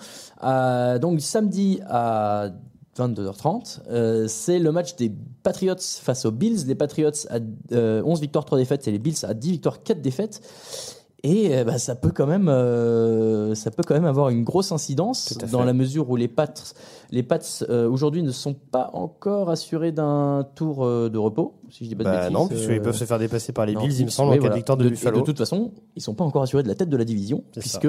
[0.44, 2.50] Euh, donc samedi à
[2.98, 5.12] 22h30, euh, c'est le match des
[5.44, 6.66] Patriots face aux Bills.
[6.68, 7.40] Les Patriots à
[7.74, 10.42] euh, 11 victoires, 3 défaites et les Bills à 10 victoires, 4 défaites.
[11.26, 14.74] Et euh, bah, ça peut quand même, euh, ça peut quand même avoir une grosse
[14.74, 16.54] incidence dans la mesure où les Pats,
[17.12, 21.86] les Pats euh, aujourd'hui ne sont pas encore assurés d'un tour euh, de repos, si
[21.86, 22.34] je dis pas de Bah bêtises.
[22.34, 24.50] non, puisqu'ils peuvent se faire dépasser par les non, Bills, il me semble, en cas
[24.50, 25.22] de victoire de, Buffalo.
[25.22, 27.88] de toute façon, ils sont pas encore assurés de la tête de la division, puisque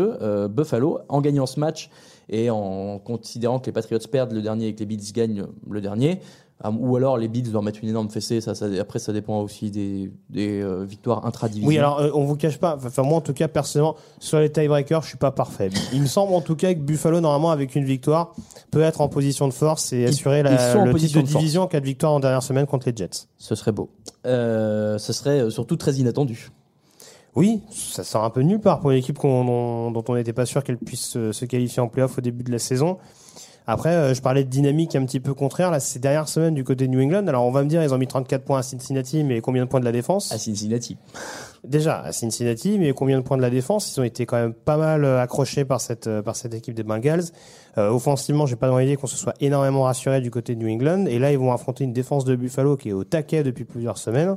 [0.48, 1.90] Buffalo, en gagnant ce match
[2.28, 5.80] et en considérant que les Patriots perdent le dernier et que les Bills gagnent le
[5.80, 6.20] dernier,
[6.62, 9.70] ou alors les Bills doivent mettre une énorme fessée, ça, ça- après ça dépend aussi
[9.70, 11.68] des, des euh, victoires intra-division.
[11.68, 12.78] Oui, alors euh, on vous cache pas.
[12.82, 15.68] Enfin, moi en tout cas, personnellement, sur les tiebreakers, je suis pas parfait.
[15.92, 18.34] Il me semble en tout cas que Buffalo, normalement, avec une victoire,
[18.70, 21.20] peut être en position de force et assurer la- ils sont en le titre position
[21.20, 23.26] de de division en cas de victoire en dernière semaine contre les Jets.
[23.36, 23.90] Ce serait beau.
[24.24, 26.50] Euh, ce serait euh, surtout très inattendu.
[27.36, 30.46] Oui, ça sort un peu nulle part pour une équipe dont, dont on n'était pas
[30.46, 32.96] sûr qu'elle puisse se qualifier en playoff au début de la saison.
[33.66, 35.70] Après, euh, je parlais de dynamique un petit peu contraire.
[35.70, 37.26] Là, ces dernières semaines du côté de New England.
[37.26, 39.68] Alors, on va me dire, ils ont mis 34 points à Cincinnati, mais combien de
[39.68, 40.32] points de la défense?
[40.32, 40.98] À Cincinnati.
[41.66, 43.96] Déjà, à Cincinnati, mais combien de points de la défense?
[43.96, 46.74] Ils ont été quand même pas mal euh, accrochés par cette, euh, par cette équipe
[46.74, 47.24] des Bengals.
[47.78, 50.68] Euh, offensivement, j'ai pas dans l'idée qu'on se soit énormément rassuré du côté de New
[50.68, 51.06] England.
[51.06, 53.96] Et là, ils vont affronter une défense de Buffalo qui est au taquet depuis plusieurs
[53.96, 54.36] semaines,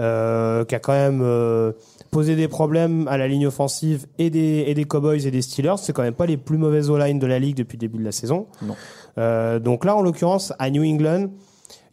[0.00, 1.72] euh, qui a quand même euh,
[2.10, 5.76] posé des problèmes à la ligne offensive et des, et des Cowboys et des Steelers.
[5.78, 8.04] C'est quand même pas les plus mauvaises O-line de la ligue depuis le début de
[8.04, 8.46] la saison.
[8.62, 8.74] Non.
[9.18, 11.28] Euh, donc là, en l'occurrence, à New England,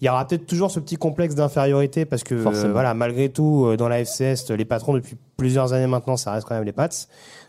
[0.02, 3.66] il y aura peut-être toujours ce petit complexe d'infériorité parce que euh, voilà, malgré tout,
[3.66, 6.72] euh, dans la FCS, les patrons depuis plusieurs années maintenant, ça reste quand même les
[6.72, 6.90] Pats.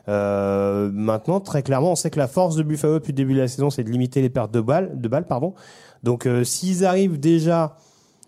[0.08, 3.40] Euh, maintenant, très clairement, on sait que la force de Buffalo depuis le début de
[3.40, 5.54] la saison, c'est de limiter les pertes de balles, de balles, pardon.
[6.02, 7.76] Donc, euh, s'ils arrivent déjà,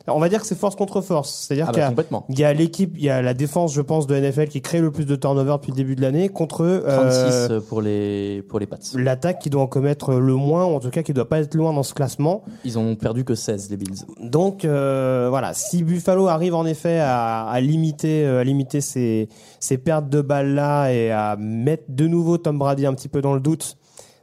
[0.08, 2.24] on va dire que c'est force contre force, c'est-à-dire Ah qu'il y bah, a- complètement.
[2.28, 4.80] il y a l'équipe, il y a la défense, je pense, de NFL qui crée
[4.80, 8.58] le plus de turnover depuis le début de l'année contre euh, 36 pour les, pour
[8.58, 8.78] les Pats.
[8.94, 11.54] l'attaque qui doit en commettre le moins, ou en tout cas qui doit pas être
[11.54, 12.44] loin dans ce classement.
[12.64, 14.04] Ils ont perdu que 16, les Bills.
[14.20, 19.28] Donc euh, voilà, si Buffalo arrive en effet à, à limiter, euh, à limiter ces,
[19.60, 23.20] ces pertes de balles là et à mettre de nouveau Tom Brady un petit peu
[23.22, 23.76] dans le doute,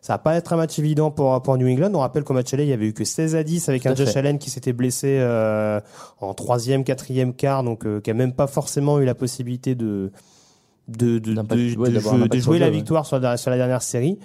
[0.10, 1.92] ça va pas être un match évident pour, pour New England.
[1.94, 3.90] On rappelle qu'au match aller, il y avait eu que 16 à 10 avec Tout
[3.90, 4.18] un Josh fait.
[4.18, 5.80] Allen qui s'était blessé euh,
[6.20, 10.12] en troisième, quatrième quart, donc euh, qui a même pas forcément eu la possibilité de
[10.88, 12.72] de, de, de- ouais, de jouer, la ouais.
[12.72, 14.18] victoire sur la, sur la dernière série.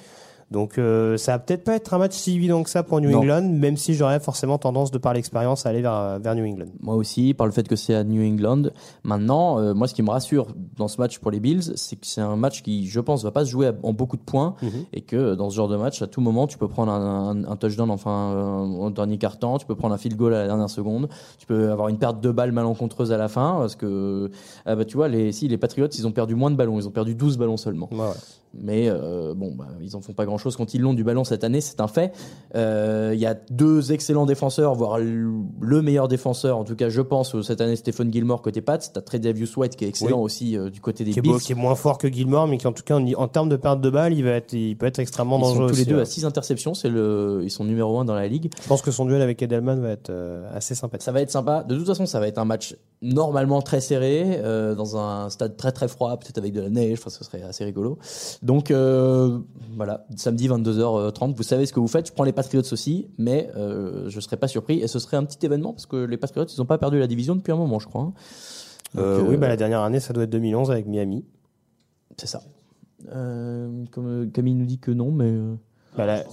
[0.55, 3.11] Donc euh, ça va peut-être pas être un match si évident que ça pour New
[3.11, 3.19] Non.
[3.19, 6.69] England, même si j'aurais forcément tendance de par l'expérience à aller vers, vers New England.
[6.81, 8.71] Moi aussi, par le fait que c'est à New England.
[9.03, 12.07] Maintenant, euh, moi, ce qui me rassure dans ce match pour les Bills, c'est que
[12.07, 14.55] c'est un match qui, je pense, va pas se jouer en beaucoup de points
[14.93, 17.31] et que euh, dans ce genre de match, à tout moment, tu peux prendre un,
[17.31, 20.43] un- un touchdown enfin euh, au dernier quart-temps, tu peux prendre un field goal à
[20.43, 23.75] la dernière seconde, tu peux avoir une perte de balles malencontreuse à la fin parce
[23.75, 24.31] que,
[24.67, 26.87] ah bah, tu vois, les, si les Patriots, ils ont perdu moins de ballons, ils
[26.87, 27.89] ont perdu 12 ballons seulement.
[27.93, 28.05] Ouais, ouais.
[28.61, 31.45] Mais euh, bon, bah, ils en font pas grand-chose quand ils l'ont du ballon cette
[31.45, 32.13] année, c'est un fait.
[32.55, 37.01] Euh, Il y a deux excellents défenseurs, voire le meilleur défenseur, en tout cas je
[37.01, 38.79] pense, euh, cette année, Stephen Gilmore côté Pats.
[38.79, 40.25] T'as Tredavious White qui est excellent Oui.
[40.25, 41.33] aussi euh, du côté des qui, est, Bills.
[41.33, 43.49] beau- qui est moins fort que Gilmore, mais qui en tout cas en, en termes
[43.49, 45.77] de perte de balles, il va être, il peut être extrêmement Ils sont dangereux tous
[45.77, 46.03] les deux ouais.
[46.03, 48.51] à 6 interceptions, c'est le, ils sont numéro 1 dans la ligue.
[48.63, 50.13] Je pense que son duel avec Edelman va être
[50.55, 51.03] assez sympathique.
[51.05, 51.65] Ça va être sympa.
[51.65, 55.57] De toute façon, ça va être un match normalement très serré, euh, dans un stade
[55.57, 56.99] très très froid, peut-être avec de la neige.
[56.99, 57.99] Enfin, ce serait assez rigolo.
[58.43, 59.39] Donc euh,
[59.77, 61.35] voilà, samedi 22h30.
[61.35, 62.09] Vous savez ce que vous faites.
[62.09, 64.81] Je prends les Patriots aussi, mais euh, je serais pas surpris.
[64.81, 67.07] Et ce serait un petit événement parce que les Patriots, ils n'ont pas perdu la
[67.07, 68.03] division depuis un moment, je crois.
[68.03, 68.13] hein.
[68.95, 71.25] Donc, oui, bah, la dernière année, ça doit être 2011 avec Miami.
[72.17, 72.43] c'est ça.
[73.11, 75.33] Comme, il nous dit que non, mais
[75.97, 76.25] Bah, la-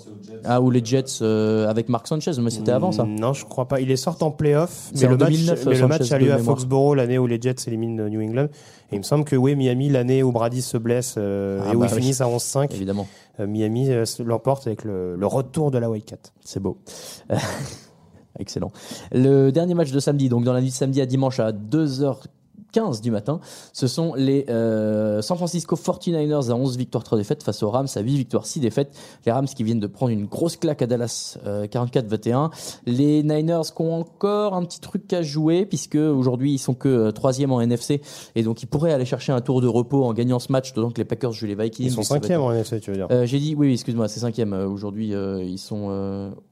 [0.44, 3.04] Ah, ou les Jets euh, avec Mark Sanchez, mais c'était avant ça.
[3.04, 3.80] Non, je crois pas.
[3.80, 6.38] Il est sorti en playoff, mais, le match, 2009, mais le match a lieu à.
[6.40, 8.48] Foxborough l'année où les Jets éliminent New England.
[8.92, 11.76] Et il me semble que oui, Miami, l'année où Brady se blesse euh, Ah et
[11.76, 12.02] où bah ils oui.
[12.02, 13.08] finissent à 11-5, Évidemment,
[13.40, 13.90] euh, Miami
[14.26, 16.18] l'emporte avec le, le retour de la Wildcat.
[16.44, 16.78] c'est beau.
[18.40, 18.72] Excellent.
[19.12, 22.16] Le dernier match de samedi, donc dans la nuit de samedi à dimanche à 2h15
[23.02, 23.42] du matin,
[23.74, 27.88] ce sont les euh, San Francisco 49ers à 11 victoires 3 défaites face aux Rams
[27.94, 28.98] à 8 victoires 6 défaites.
[29.26, 32.50] Les Rams qui viennent de prendre une grosse claque à Dallas euh, 44-21.
[32.86, 36.88] Les Niners qui ont encore un petit truc à jouer puisque aujourd'hui ils sont que
[36.88, 38.02] euh, troisième en NFC
[38.36, 40.92] et donc ils pourraient aller chercher un tour de repos en gagnant ce match, d'autant
[40.92, 41.88] que les Packers jouent les Vikings.
[41.88, 43.08] Ils sont cinquième en NFC, tu veux dire.
[43.12, 45.10] Euh, j'ai dit oui, oui excuse-moi, c'est cinquième aujourd'hui.
[45.12, 45.90] ils sont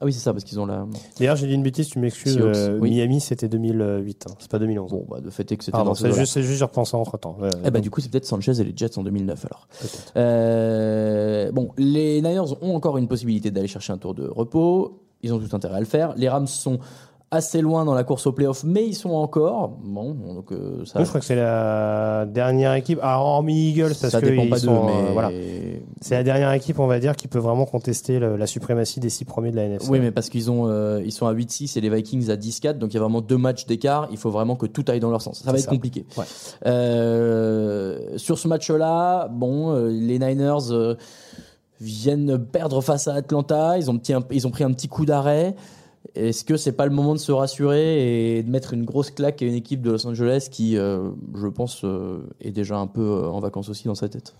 [0.00, 0.86] ah oui c'est ça parce qu'ils ont la
[1.18, 2.38] D'ailleurs, j'ai dit une bêtise, tu m'excuses.
[2.80, 2.90] Oui.
[2.90, 4.90] Miami, c'était 2008, hein, c'est pas 2011.
[4.90, 6.24] bon bah de fait est que c'était dans ce c'est zoo-là.
[6.24, 7.36] juste, juste, j'ai repensé entre temps.
[7.64, 9.68] Eh bah, du coup, c'est peut-être Sanchez et les Jets en 2009 alors.
[10.16, 15.00] Euh, bon, les Niners ont encore une possibilité d'aller chercher un tour de repos.
[15.22, 16.14] Ils ont tout intérêt à le faire.
[16.16, 16.78] Les Rams sont
[17.32, 19.78] assez loin dans la course au playoff, mais ils sont encore.
[19.84, 21.00] Bon, donc euh, ça.
[21.02, 24.50] Je crois que c'est la dernière équipe, ah, hormis Eagles, parce ça que dépend ils
[24.50, 25.30] pas sont, mais euh, voilà.
[26.00, 29.10] C'est la dernière équipe, on va dire, qui peut vraiment contester le- la suprématie des
[29.10, 29.88] six premiers de la NFC.
[29.90, 32.78] Oui, mais parce qu'ils ont, euh, ils sont à 8-6 et les Vikings à 10-4,
[32.78, 34.08] donc il y a vraiment deux matchs d'écart.
[34.10, 35.42] Il faut vraiment que tout aille dans leur sens.
[35.44, 35.70] Ça va être ça.
[35.70, 36.06] compliqué.
[36.16, 36.24] Ouais.
[38.16, 40.96] Sur ce match-là, bon, les Niners
[41.80, 43.78] viennent perdre face à Atlanta.
[43.78, 45.54] Ils ont, petit- ils ont pris un petit coup d'arrêt.
[46.14, 49.42] Est-ce que c'est pas le moment de se rassurer et de mettre une grosse claque
[49.42, 53.00] à une équipe de Los Angeles qui, euh, je pense, euh, est déjà un peu
[53.00, 54.34] euh, en vacances aussi dans sa tête?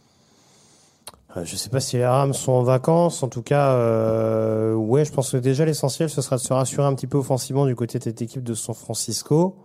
[1.44, 3.22] Je sais pas si les Rams sont en vacances.
[3.22, 6.86] En tout cas, euh, ouais, je pense que déjà l'essentiel, ce sera de se rassurer
[6.86, 9.56] un petit peu offensivement du côté de cette équipe de San Francisco.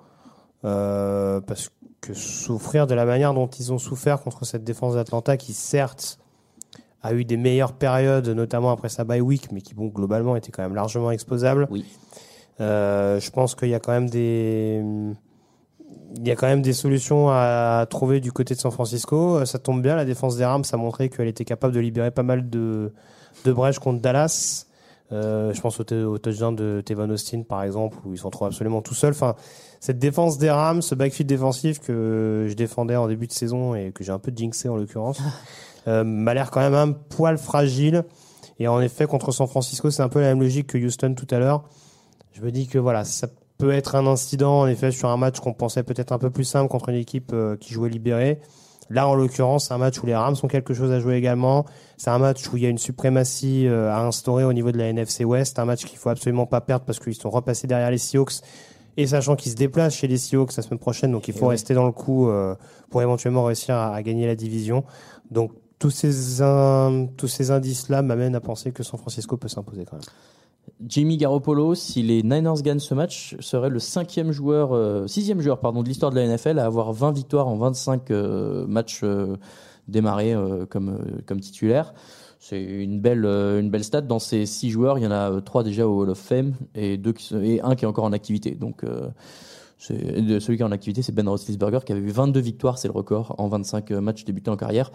[0.61, 1.69] Parce
[2.01, 6.19] que souffrir de la manière dont ils ont souffert contre cette défense d'Atlanta, qui certes
[7.05, 10.51] a eu des meilleures périodes, notamment après sa bye week, mais qui, bon, globalement, était
[10.51, 11.67] quand même largement exposable.
[11.69, 11.85] Oui.
[12.61, 14.81] Euh, je pense qu'il y a quand même des,
[16.17, 19.37] il y a quand même des solutions à trouver du côté de San Francisco.
[19.37, 22.11] Euh, Ça tombe bien, la défense des Rams a montré qu'elle était capable de libérer
[22.11, 22.93] pas mal de,
[23.43, 24.65] de brèches contre Dallas.
[25.11, 28.45] Euh, je pense au, au touchdown de Tevan Austin, par exemple, où ils sont trop
[28.45, 29.11] absolument tout seuls.
[29.11, 29.35] Enfin,
[29.79, 33.91] cette défense des Rams, ce backfield défensif que je défendais en début de saison et
[33.91, 35.19] que j'ai un peu jinxé en l'occurrence,
[35.85, 38.03] m'a l'air quand même un poil fragile.
[38.59, 41.27] Et en effet, contre San Francisco, c'est un peu la même logique que Houston tout
[41.31, 41.63] à l'heure.
[42.31, 45.39] Je me dis que voilà, ça peut être un incident, en effet, sur un match
[45.39, 48.39] qu'on pensait peut-être un peu plus simple contre une équipe euh, qui jouait libérée.
[48.89, 51.65] Là, en l'occurrence, c'est un match où les Rams ont quelque chose à jouer également.
[51.97, 54.77] C'est un match où il y a une suprématie euh, à instaurer au niveau de
[54.77, 55.57] la NFC West.
[55.57, 58.41] Un match qu'il faut absolument pas perdre parce qu'ils sont repassés derrière les Seahawks.
[58.97, 61.73] Et sachant qu'ils se déplacent chez les Seahawks la semaine prochaine, donc il faut rester
[61.73, 62.55] dans le coup euh,
[62.89, 64.85] pour éventuellement réussir à, à gagner la division.
[65.31, 66.41] Donc tous ces,
[67.17, 70.05] tous ces indices-là m'amènent à penser que San Francisco peut s'imposer quand même.
[70.85, 75.59] Jimmy Garoppolo, si les Niners gagnent ce match, serait le cinquième joueur, euh, sixième joueur
[75.59, 79.37] pardon, de l'histoire de la NFL à avoir 20 victoires en 25 euh, matchs euh,
[79.87, 81.93] démarrés euh, comme, comme titulaire.
[82.39, 84.01] C'est une belle, une belle stat.
[84.01, 86.97] Dans ces six joueurs, il y en a trois déjà au Hall of Fame et,
[86.97, 88.51] deux et un qui est encore en activité.
[88.51, 88.83] Donc,
[89.89, 92.87] de- celui qui est en activité, c'est Ben Roethlisberger qui avait eu 22 victoires, c'est
[92.87, 94.91] le record, en 25 matchs débutés en carrière.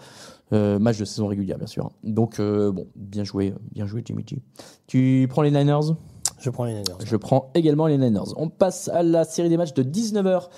[0.53, 1.91] Euh, match de saison régulière, bien sûr.
[2.03, 4.41] Donc, euh, bon, bien joué, bien joué, Jimmy G.
[4.87, 5.93] Tu prends les Niners?
[6.39, 6.97] Je prends les Niners.
[7.05, 8.33] Je prends également les Niners.
[8.35, 10.49] On passe à la série des matchs de 19h.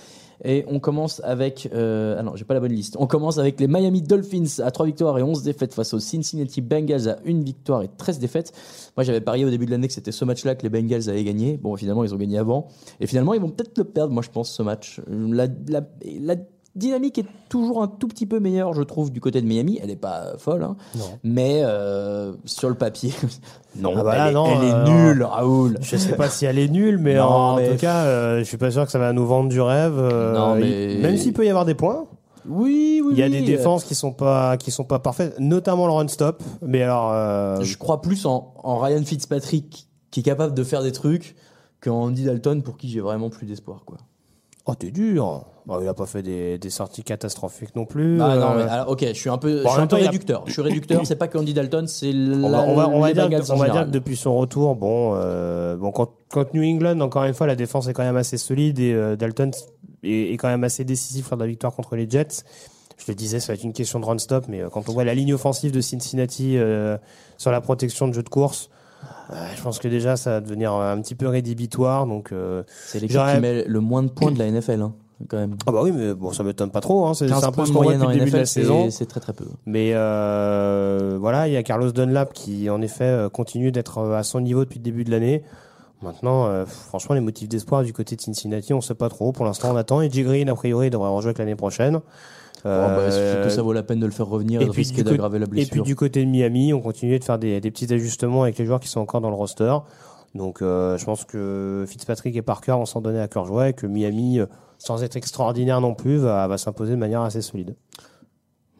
[0.43, 1.69] Et on commence avec.
[1.73, 2.97] Euh, ah non, j'ai pas la bonne liste.
[2.99, 6.61] On commence avec les Miami Dolphins à 3 victoires et 11 défaites face aux Cincinnati
[6.61, 8.51] Bengals à 1 victoire et 13 défaites.
[8.97, 11.23] Moi, j'avais parié au début de l'année que c'était ce match-là que les Bengals allaient
[11.23, 11.57] gagner.
[11.57, 12.67] Bon, finalement, ils ont gagné avant.
[12.99, 15.01] Et finalement, ils vont peut-être le perdre, moi, je pense, ce match.
[15.07, 15.47] La,
[16.75, 19.79] dynamique est toujours un tout petit peu meilleure, je trouve, du côté de Miami.
[19.81, 20.75] Elle n'est pas folle, hein.
[20.97, 21.05] Non.
[21.23, 23.13] mais euh, sur le papier,
[23.79, 24.83] non, Ah bah là, elle, est- non, elle est euh,
[25.13, 25.77] nulle, Raoul.
[25.81, 28.43] Je sais pas si elle est nulle, mais Non, en, mais- tout cas, euh, je
[28.43, 29.97] suis pas sûr que ça va nous vendre du rêve.
[29.97, 32.05] euh, Non, mais- Même s'il peut y avoir des points,
[32.47, 34.99] Oui, oui, il y a oui, des euh, défenses qui sont pas qui sont pas
[34.99, 36.43] parfaites, notamment le run stop.
[36.61, 40.83] Mais alors, euh, Je crois plus en, en Ryan Fitzpatrick qui est capable de faire
[40.83, 41.35] des trucs
[41.81, 43.83] qu'en Andy Dalton pour qui j'ai vraiment plus d'espoir.
[43.85, 43.97] Quoi.
[44.65, 45.45] oh t'es dur.
[45.65, 48.21] Bon, il a pas fait des, des sorties catastrophiques non plus.
[48.21, 49.79] Ah euh, non, mais alors, ok, je suis un peu, je Bon, en suis un
[49.83, 50.43] même peu temps, il a- réducteur.
[50.45, 52.99] Je suis réducteur, c'est pas que Andy Dalton, c'est on la, va, on va, on
[52.99, 53.85] va dire, que, en on va dire général.
[53.87, 57.55] que depuis son retour, bon, euh, bon quand, quand New England, encore une fois, la
[57.55, 59.51] défense est quand même assez solide et euh, Dalton
[60.03, 62.43] est, est quand même assez décisif lors de la victoire contre les Jets.
[62.97, 64.91] Je le disais, ça va être une question de run stop, mais euh, quand on
[64.93, 66.97] voit la ligne offensive de Cincinnati euh,
[67.37, 68.69] sur la protection de jeu de course,
[69.31, 72.05] euh, je pense que déjà ça va devenir un petit peu rédhibitoire.
[72.05, 74.81] Donc, euh, C'est l'équipe qui met le moins de points de la NFL.
[74.81, 74.93] hein.
[75.27, 75.55] Quand même.
[75.65, 77.05] Ah bah oui, mais bon, ça m'étonne pas trop.
[77.05, 77.13] Hein.
[77.13, 78.45] C'est 15 c'est un peu ce qu'on voit moyenne depuis en le début de la
[78.45, 78.89] saison.
[78.89, 79.45] c'est très très peu.
[79.65, 84.17] Mais euh, voilà, il y a Carlos Dunlap qui, en effet, euh, continue d'être euh,
[84.17, 85.43] à son niveau depuis le début de l'année.
[86.03, 89.31] Maintenant, euh, franchement, les motifs d'espoir du côté de Cincinnati, on sait pas trop.
[89.31, 90.01] Pour l'instant, on attend.
[90.01, 90.23] Et J.
[90.23, 91.93] Green, a priori, devrait rejouer avec l'année prochaine.
[91.93, 95.03] Bon, bah, Euh, que ça vaut la peine de le faire revenir et, de risquer
[95.03, 97.71] d'aggraver la et puis blessure du côté de Miami, on continue de faire des, des
[97.71, 99.75] petits ajustements avec les joueurs qui sont encore dans le roster.
[100.33, 103.73] Donc euh, je pense que Fitzpatrick et Parker vont s'en donner à cœur joie et
[103.73, 104.39] que Miami,
[104.83, 107.77] sans être extraordinaire non plus, va, s'imposer de manière assez solide.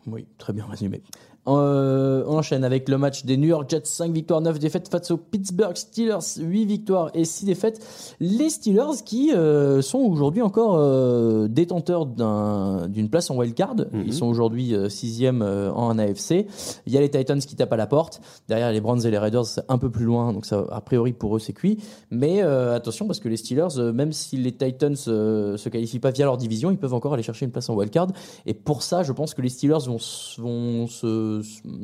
[0.05, 1.01] Oui, très bien résumé.
[1.45, 5.11] Euh, on enchaîne avec le match des New York Jets, 5 victoires, 9 défaites face
[5.11, 7.85] aux Pittsburgh Steelers, 8 victoires et 6 défaites.
[8.21, 13.75] Les Steelers qui euh, sont aujourd'hui encore euh, détenteurs d'un- d'une place en wildcard.
[13.93, 16.45] Ils sont aujourd'hui 6 en AFC.
[16.85, 18.21] Il y a les Titans qui tapent à la porte.
[18.47, 21.35] Derrière les Browns et les Raiders, un peu plus loin, donc ça, a priori pour
[21.35, 21.77] eux c'est cuit.
[22.09, 26.37] Mais attention parce que les Steelers, même si les Titans se qualifient pas via leur
[26.37, 28.07] division, ils peuvent encore aller chercher une place en wildcard.
[28.45, 31.32] Et pour ça, je pense que les Steelers vont se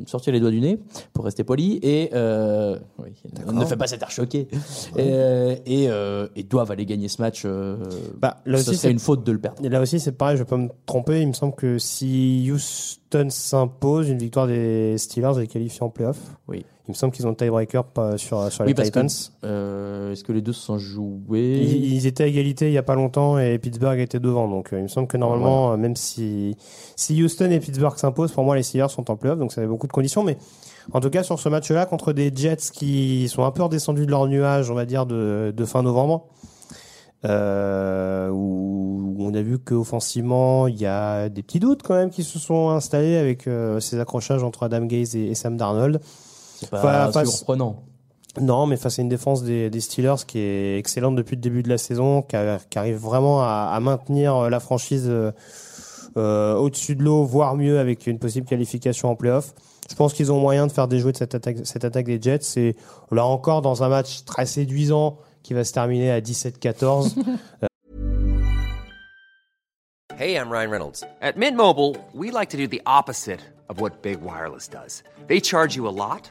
[0.06, 0.78] sortir les doigts du nez,
[1.12, 3.10] pour rester poli, et euh, oui,
[3.52, 4.48] ne fait pas cet air choqué,
[4.96, 7.42] et, euh, et, euh, et doivent aller gagner ce match.
[7.44, 7.76] Euh,
[8.20, 9.64] Bah, là ce aussi, serait c'est- une faute de le perdre.
[9.64, 11.20] Et là aussi, c'est pareil, je vais pas me tromper.
[11.22, 16.18] Il me semble que si Houston s'impose, une victoire des Steelers est qualifiée en playoff.
[16.48, 16.64] Oui.
[16.90, 17.84] Il me semble qu'ils ont le tiebreaker
[18.16, 19.08] sur, sur Oui, les Titans.
[19.44, 22.78] Euh, Est-ce que les deux se sont joués Ils, ils étaient à égalité il y
[22.78, 24.48] a pas longtemps et Pittsburgh était devant.
[24.48, 26.56] Donc euh, il me semble que normalement, euh, même si,
[26.96, 29.38] si Houston et Pittsburgh s'imposent, pour moi les Steelers sont en playoff.
[29.38, 30.24] Donc ça avait beaucoup de conditions.
[30.24, 30.36] Mais
[30.92, 34.10] en tout cas, sur ce match-là, contre des Jets qui sont un peu redescendus de
[34.10, 36.26] leur nuage, on va dire, de, de fin novembre,
[37.24, 42.24] euh, où on a vu qu'offensivement, il y a des petits doutes quand même qui
[42.24, 46.00] se sont installés avec euh, ces accrochages entre Adam Gaze et, et Sam Darnold.
[46.60, 47.82] C'est pas surprenant.
[48.40, 51.62] Non, mais face à une défense des, des Steelers qui est excellente depuis le début
[51.64, 55.32] de la saison, qui, a- qui arrive vraiment à, à maintenir euh, la franchise euh,
[56.16, 59.52] euh, au-dessus de l'eau, voire mieux avec une possible qualification en playoff.
[59.90, 62.56] Je pense qu'ils ont moyen de faire déjouer de cette attaque, cette attaque des Jets.
[62.56, 62.76] Et
[63.10, 67.14] là encore, dans un match très séduisant qui va se terminer à 17-14.
[70.16, 71.02] Hey, I'm Ryan Reynolds.
[71.22, 75.02] At Mint Mobile, we like to do the opposite of what Big Wireless does.
[75.28, 76.30] They charge you a lot,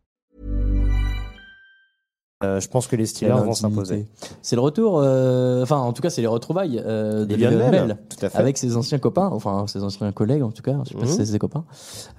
[2.43, 4.07] Euh, je pense que les Steelers vont s'imposer.
[4.41, 7.97] C'est le retour, euh, enfin en tout cas c'est les retrouvailles euh, de Livion Bell,
[8.09, 8.37] tout à fait.
[8.37, 11.11] avec ses anciens copains, enfin ses anciens collègues en tout cas, je sais pas si
[11.11, 11.17] Mhm.
[11.17, 11.63] c'est ses copains.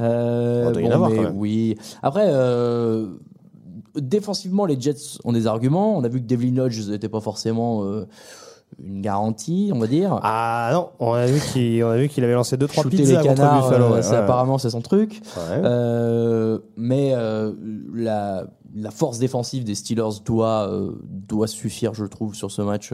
[0.01, 1.37] Euh, doit y en avoir, mais quand même.
[1.39, 1.77] Oui.
[2.03, 3.07] Après, euh,
[3.97, 5.97] défensivement les Jets ont des arguments.
[5.97, 8.07] On a vu que Devlin Hodge n'était pas forcément euh,
[8.79, 10.19] une garantie, on va dire.
[10.23, 12.97] Ah non, on a vu qu'il on a vu qu'il avait lancé deux trois Shooter
[12.99, 13.85] pizzas les contre canards, Buffalo.
[13.85, 14.17] euh, ouais, c'est ouais.
[14.19, 15.21] apparemment c'est son truc.
[15.37, 15.61] Ouais.
[15.65, 17.53] Euh, mais euh,
[17.95, 22.93] la, la force défensive des Steelers doit, euh, doit suffire, je trouve, sur ce match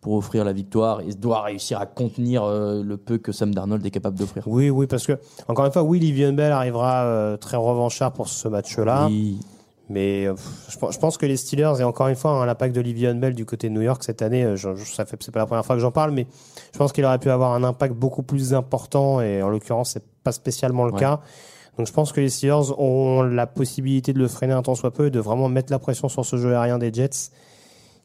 [0.00, 3.90] pour offrir la victoire et doit réussir à contenir le peu que Sam Darnold est
[3.90, 4.44] capable d'offrir.
[4.46, 8.48] Oui, oui, parce que encore une fois, oui, Livion Bell arrivera très revanchard pour ce
[8.48, 9.06] match-là.
[9.08, 9.38] Oui.
[9.88, 10.34] Mais euh,
[10.68, 13.44] je, pense- que les Steelers, et encore une fois, hein, l'impact de Livion Bell du
[13.44, 15.64] côté de New York cette année, euh, je, je- ça fait, c'est pas la première
[15.64, 16.26] fois que j'en parle, mais
[16.72, 20.02] je pense qu'il aurait pu avoir un impact beaucoup plus important, et en l'occurrence, c'est
[20.24, 20.98] pas spécialement le Ouais.
[20.98, 21.20] cas.
[21.78, 24.92] Donc je pense que les Steelers ont la possibilité de le freiner un tant soit
[24.92, 27.30] peu, et de vraiment mettre la pression sur ce jeu aérien des Jets,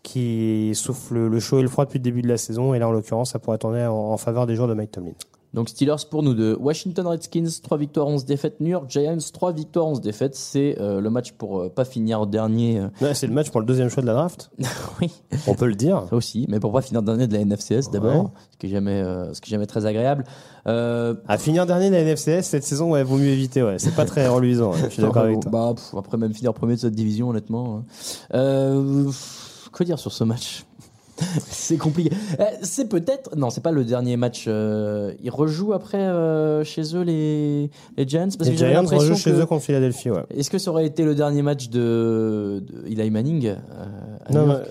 [0.03, 2.87] qui souffle le chaud et le froid depuis le début de la saison, et là,
[2.87, 5.11] en l'occurrence, ça pourrait tourner en, en faveur des joueurs de Mike Tomlin.
[5.53, 6.55] Donc Steelers pour nous deux.
[6.59, 8.61] Washington Redskins, 3 victoires, 11 défaites.
[8.61, 10.33] New York Giants, 3 victoires, 11 défaites.
[10.33, 12.79] C'est euh, le match pour euh, pas finir dernier.
[12.79, 14.49] euh, Ouais, c'est le match pour le deuxième choix de la draft,
[15.01, 15.11] oui,
[15.47, 16.05] on peut le dire.
[16.09, 16.45] ça aussi.
[16.47, 19.41] Mais pour pas finir dernier de la NFCS d'abord, ce qui est jamais, euh, ce
[19.41, 20.23] qui est jamais très agréable.
[20.65, 23.61] À finir dernier de la NFCS cette saison, ouais, vaut mieux éviter.
[23.61, 24.71] Ouais, c'est pas très reluisant.
[24.71, 25.51] je suis d'accord avec toi.
[25.51, 27.83] Bah, pff, après, même finir premier de cette division, honnêtement.
[28.33, 29.05] hein.
[29.73, 30.65] Quoi dire sur ce match?
[31.49, 32.11] c'est compliqué.
[32.39, 33.35] Euh, C'est peut-être.
[33.35, 34.45] Non, c'est pas le dernier match.
[34.47, 38.81] euh, ils rejouent après euh, chez eux les, les Giants Parce Les que j'avais Giants
[38.83, 40.23] l'impression rejouent chez que- eux contre Philadelphie, ouais.
[40.35, 43.55] Est-ce que ça aurait été le dernier match de, de Eli Manning euh,
[44.25, 44.63] à Non, New mais-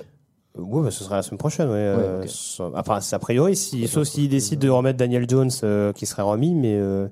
[0.59, 1.69] Oui, bah, ce sera la semaine prochaine.
[1.69, 1.75] Ouais.
[1.77, 2.73] euh, ok.
[2.77, 6.23] Enfin, c'est a priori, si, sauf s'ils décident de remettre Daniel Jones, euh, qui serait
[6.23, 7.07] remis, mais euh,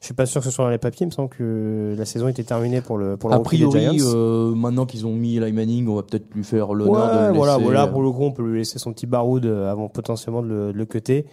[0.00, 1.04] je suis pas sûr que ce soit dans les papiers.
[1.04, 4.54] Il me semble que la saison était terminée pour le pour le A priori, euh,
[4.54, 7.34] maintenant qu'ils ont mis Eli Manning, on va peut-être lui faire l'honneur Ouais, de le
[7.34, 9.70] voilà, laisser, voilà, euh, pour le coup, on peut lui laisser son petit baroud euh,
[9.70, 11.26] avant potentiellement de le, de le cutter.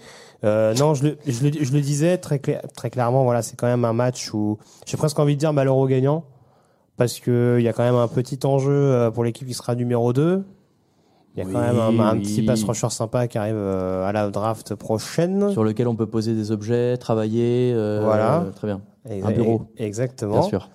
[0.44, 3.56] Euh, non, je le, je, le, je le disais très, clair- très clairement, voilà, c'est
[3.56, 6.24] quand même un match où j'ai presque envie de dire malheureux gagnant,
[6.98, 9.76] parce que il y a quand même un petit enjeu euh, pour l'équipe qui sera
[9.76, 10.44] numéro 2.
[11.36, 12.22] Il y a quand même un, un oui.
[12.22, 15.52] petit pass rusher sympa qui arrive euh, à la draft prochaine.
[15.52, 17.74] sur lequel on peut poser des objets, travailler.
[17.76, 18.46] euh, Voilà.
[18.56, 18.82] Très bien.
[19.10, 19.64] Un bureau.
[19.78, 20.40] Exactement.
[20.40, 20.70] Bien sûr.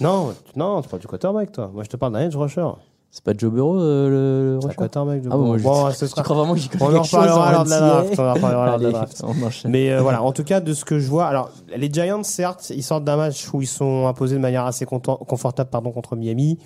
[0.00, 1.70] Non, non, tu parles du quarterback, toi.
[1.72, 2.66] Moi, je te parle d'un edge rusher.
[3.10, 4.74] C'est pas Joe Burrow euh, le, rusher?
[4.74, 5.62] quarterback de Ah bon, je-
[6.06, 8.14] sera- crois vraiment que j'y connais On en reparlera lors de la draft.
[8.18, 9.24] On en reparlera lors de la draft.
[9.68, 12.70] Mais euh, voilà, en tout cas, de ce que je vois, alors les Giants, certes,
[12.70, 16.58] ils sortent d'un match où ils sont imposés de manière assez confortable pardon, contre Miami.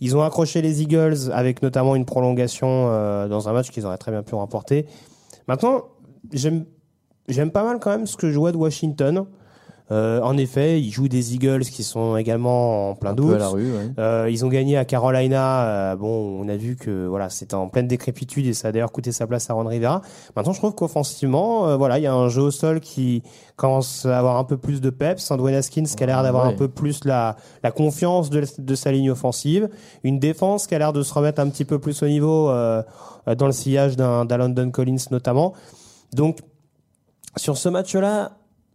[0.00, 3.98] Ils ont accroché les Eagles avec notamment une prolongation euh, dans un match qu'ils auraient
[3.98, 4.86] très bien pu remporter.
[5.48, 5.84] Maintenant,
[6.32, 6.64] j'aime
[7.52, 9.26] pas mal quand même ce que je vois de Washington.
[9.90, 13.40] Euh, en effet, ils jouent des Eagles qui sont également en plein doute.
[13.54, 13.62] ouais.
[13.98, 15.64] Euh, ils ont gagné à Carolina.
[15.92, 18.92] euh, bon, on a vu que voilà, c'était en pleine décrépitude et ça a d'ailleurs
[18.92, 20.02] coûté sa place à Ron Rivera.
[20.36, 23.22] Maintenant, je trouve qu'offensivement, euh, voilà, il y a un jeu au sol qui
[23.56, 25.30] commence à avoir un peu plus de peps.
[25.30, 26.52] Un Dwayne Haskins qui a l'air d'avoir Ouais.
[26.52, 29.70] un peu plus la, la confiance de, de sa ligne offensive.
[30.04, 32.82] Une défense qui a l'air de se remettre un petit peu plus au niveau euh,
[33.38, 35.54] dans le sillage d'un d'un London Collins notamment.
[36.12, 36.38] Donc,
[37.36, 38.32] sur ce match-là,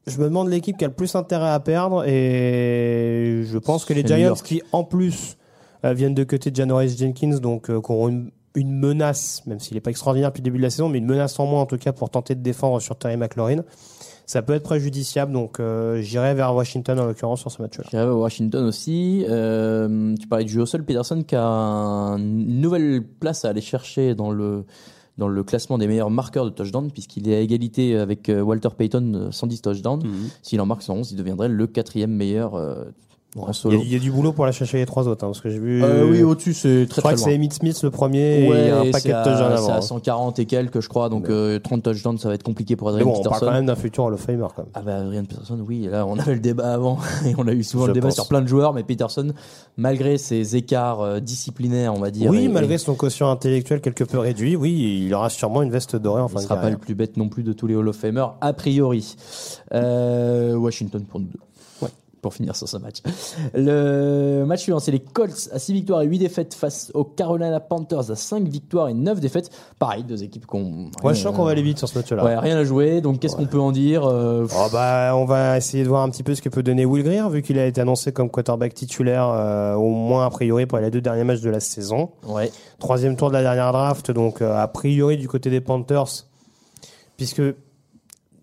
[0.08, 3.94] je me demande l'équipe qui a le plus intérêt à perdre et je pense que
[3.94, 5.38] les Giants qui en plus
[5.86, 9.60] euh, viennent de côté de Janoris Jenkins donc euh, qui auront une, une menace même
[9.60, 11.62] s'il n'est pas extraordinaire depuis le début de la saison mais une menace en moins
[11.62, 13.62] en tout cas pour tenter de défendre sur Terry McLaurin.
[14.26, 17.84] Ça peut être préjudiciable donc euh, j'irai vers Washington en l'occurrence sur ce match-là.
[17.92, 19.26] J'irai à Washington aussi.
[19.30, 24.16] Euh, tu parlais du sol, Peterson qui a un- une nouvelle place à aller chercher
[24.16, 24.64] dans le
[25.18, 28.70] dans le classement des meilleurs marqueurs de touchdown puisqu'il est à égalité avec euh, Walter
[28.76, 30.04] Payton euh, 110 touchdowns.
[30.42, 32.86] S'il en marque 111, il deviendrait le quatrième meilleur euh,
[33.36, 33.80] en il y, solo.
[33.80, 35.50] a, il y a du boulot pour aller chercher les trois autres hein, parce que
[35.50, 37.90] j'ai vu Euh, oui, au-dessus c'est je très crois très que c'est Emmitt Smith le
[37.92, 39.82] premier et il y a un Ouais, paquet de touchdowns à, c'est avant à hein.
[39.82, 41.10] 140 et quelques, je crois.
[41.10, 43.46] Donc euh, 30 touchdowns, ça va être compliqué pour Adrian bon on parle Peterson.
[43.48, 45.90] quand même d'un futur Hall of Famer quand même Ah bah Adrian Peterson, oui, et
[45.90, 48.16] là on avait le débat avant et on a eu souvent Je le débat pense.
[48.16, 49.32] sur plein de joueurs, mais Peterson,
[49.78, 53.82] malgré ses écarts euh, disciplinaires, on va dire, Oui, et- malgré et son quotient intellectuel
[53.82, 56.56] quelque peu réduit, oui, il aura sûrement une veste dorée en il fin de sera
[56.56, 56.78] pas carrière.
[56.80, 59.16] le plus bête non plus de tous les Hall of Famers, a priori.
[59.74, 61.40] Euh, Washington pour nous deux.
[62.24, 63.00] Pour finir sur ce match.
[63.54, 67.60] Le match suivant, c'est les Colts à 6 victoires et 8 défaites face aux Carolina
[67.60, 69.50] Panthers à 5 victoires et 9 défaites.
[69.78, 70.90] Pareil, deux équipes qu'on.
[71.04, 72.24] Ouais, je sens qu'on va aller vite sur ce match-là.
[72.24, 75.58] Ouais, rien à jouer, donc qu'est-ce qu'on peut en dire Euh, Oh bah, on va
[75.58, 77.66] essayer de voir un petit peu ce que peut donner Will Greer, vu qu'il a
[77.66, 81.42] été annoncé comme quarterback titulaire, euh, au moins a priori pour les deux derniers matchs
[81.42, 82.12] de la saison.
[82.26, 82.52] Ouais.
[82.80, 86.26] Troisième tour de la dernière draft, donc euh, a priori du côté des Panthers,
[87.18, 87.42] puisque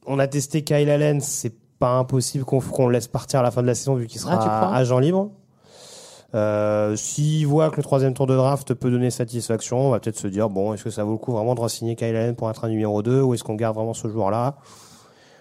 [0.07, 3.63] on a testé Kyle Allen, c'est pas impossible qu'on le laisse partir à la fin
[3.63, 4.73] de la saison vu qu'il sera Ah, tu crois?
[4.77, 5.31] agent libre.
[6.35, 10.17] Euh, S'il voit que le troisième tour de draft peut donner satisfaction, on va peut-être
[10.19, 12.49] se dire bon, est-ce que ça vaut le coup vraiment de re-signer Kyle Allen pour
[12.49, 14.55] être un numéro 2 ou est-ce qu'on garde vraiment ce joueur-là?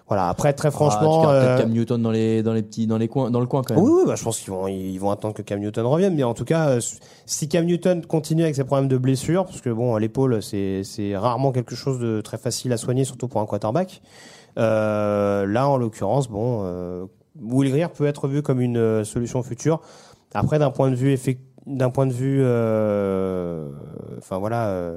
[0.08, 0.28] Voilà.
[0.30, 3.08] Après, très Ah, franchement, gardes euh, Cam Newton dans les, dans les petits, dans les
[3.08, 3.84] coins, dans le coin quand même.
[3.84, 6.16] oui, oui, bah, je pense qu'ils vont, ils vont attendre que Cam Newton revienne.
[6.16, 6.80] Mais en tout cas, euh,
[7.28, 11.16] si Cam Newton continue avec ses problèmes de blessure, parce que bon, l'épaule, c'est, c'est
[11.16, 14.02] rarement quelque chose de très facile à soigner, surtout pour un quarterback.
[14.60, 17.06] Euh, là, en l'occurrence, bon, euh,
[17.42, 19.82] Will Greer peut être vu comme une euh, solution future.
[20.34, 21.18] Après, d'un point de vue
[21.66, 22.42] d'un point de vue,
[24.18, 24.94] enfin voilà,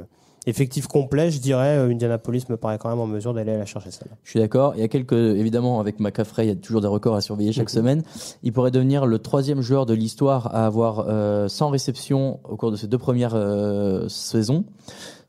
[0.46, 4.16] effectif complet, je dirais, Indianapolis me paraît quand même en mesure d'aller la chercher celle-là.
[4.22, 4.74] Je suis d'accord.
[4.74, 7.52] Il y a quelques, évidemment, avec McCaffrey, il y a toujours des records à surveiller
[7.52, 8.02] chaque semaine.
[8.42, 12.70] Il pourrait devenir le troisième joueur de l'histoire à avoir euh, 100 réceptions au cours
[12.70, 14.64] de ses deux premières euh, saisons.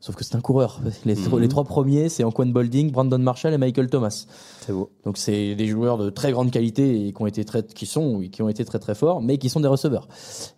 [0.04, 0.82] Sauf que c'est un coureur.
[1.06, 4.26] Les, les trois premiers, c'est Anquan Bolding, Brandon Marshall et Michael Thomas.
[4.60, 4.90] C'est beau.
[5.06, 8.20] Donc c'est des joueurs de très grande qualité et qui ont été très, qui sont,
[8.30, 10.06] qui ont été très très forts, mais qui sont des receveurs.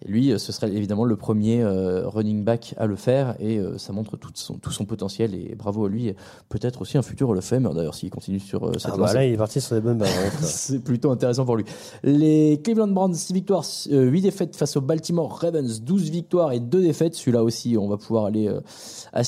[0.04, 3.58] Et lui, euh, ce serait évidemment le premier euh, running back à le faire et
[3.58, 6.12] euh, ça montre tout son, tout son potentiel et bravo à lui.
[6.48, 9.12] Peut-être aussi un futur Hall of Famer d'ailleurs s'il continue sur euh, cette Ah bah
[9.12, 10.08] là, il est parti sur des bonnes bases.
[10.08, 10.30] hein.
[10.42, 11.64] C'est plutôt intéressant pour lui.
[12.02, 16.82] Les Cleveland Browns, 6 victoires, 8 défaites face aux Baltimore Ravens, 12 victoires et 2
[16.82, 17.14] défaites.
[17.14, 18.60] Celui-là aussi, on va pouvoir aller euh,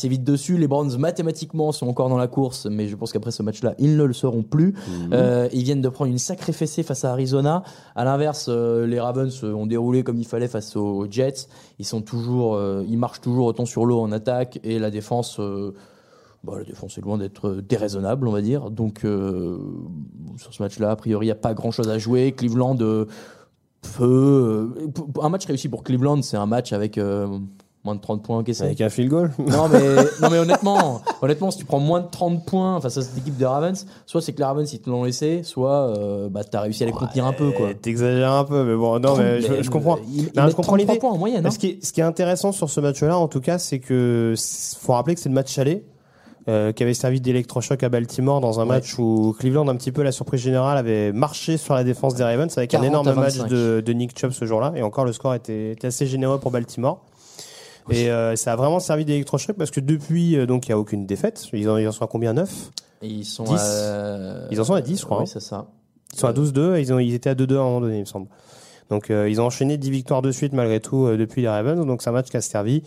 [0.08, 0.56] assez vite dessus.
[0.56, 3.96] Les Browns, mathématiquement, sont encore dans la course, mais je pense qu'après ce match-là, ils
[3.96, 4.74] ne le seront plus.
[5.12, 7.62] Euh, ils viennent de prendre une sacrée fessée face à Arizona.
[7.94, 11.48] À l'inverse, euh, les Ravens euh, ont déroulé comme il fallait face aux Jets.
[11.78, 15.40] Ils sont toujours, euh, ils marchent toujours autant sur l'eau en attaque et la défense.
[16.44, 18.70] Bon, la défense est loin d'être déraisonnable, on va dire.
[18.70, 22.32] Donc, sur ce match-là, a priori, il n'y a pas grand-chose à jouer.
[22.32, 23.06] Cleveland peut.
[25.20, 26.98] un match réussi pour Cleveland, c'est un match avec
[27.84, 28.64] moins de 30 points encaissés.
[28.64, 29.30] Avec un field goal.
[29.38, 29.78] Non mais,
[30.20, 33.36] non mais honnêtement, honnêtement, si tu prends moins de 30 points face à cette équipe
[33.36, 36.60] de Ravens, soit c'est que les Ravens ils te l'ont laissé, soit euh, bah, t'as
[36.62, 37.72] réussi à les contenir un peu quoi.
[37.74, 39.96] T'exagères un peu, mais bon, non, mais je, je comprends.
[40.12, 40.98] ils Non, mettent je comprends 33 l'idée.
[40.98, 41.50] points en moyenne, hein.
[41.50, 44.34] Ce, qui est, ce qui est intéressant sur ce match-là, en tout cas, c'est que
[44.80, 45.84] faut rappeler que c'est le match aller.
[46.48, 48.68] euh, qui avait servi d'électrochoc à Baltimore dans un Ouais.
[48.76, 52.24] match où Cleveland, un petit peu la surprise générale, avait marché sur la défense des
[52.24, 53.48] Ravens avec un 40 à énorme match 25.
[53.50, 54.72] de, de Nick Chubb ce jour-là.
[54.74, 57.04] Et encore, le score était, était assez généreux pour Baltimore.
[57.90, 60.78] Et euh, ça a vraiment servi d'électrochoc parce que depuis, euh, donc, il n'y a
[60.78, 61.46] aucune défaite.
[61.52, 62.32] Ils en, ils en sont à combien?
[62.34, 62.50] 9
[63.02, 63.52] Et ils sont 10.
[63.54, 64.48] à...
[64.50, 65.26] Ils en sont à 10, je crois, Oui, hein.
[65.26, 65.66] c'est ça.
[66.14, 67.96] Ils sont à 12-2 et ils, ont, ils étaient à 2-2 à un moment donné,
[67.96, 68.28] il me semble.
[68.90, 71.84] Donc euh, ils ont enchaîné 10 victoires de suite malgré tout euh, depuis les Ravens.
[71.86, 72.82] Donc c'est un match qui a servi.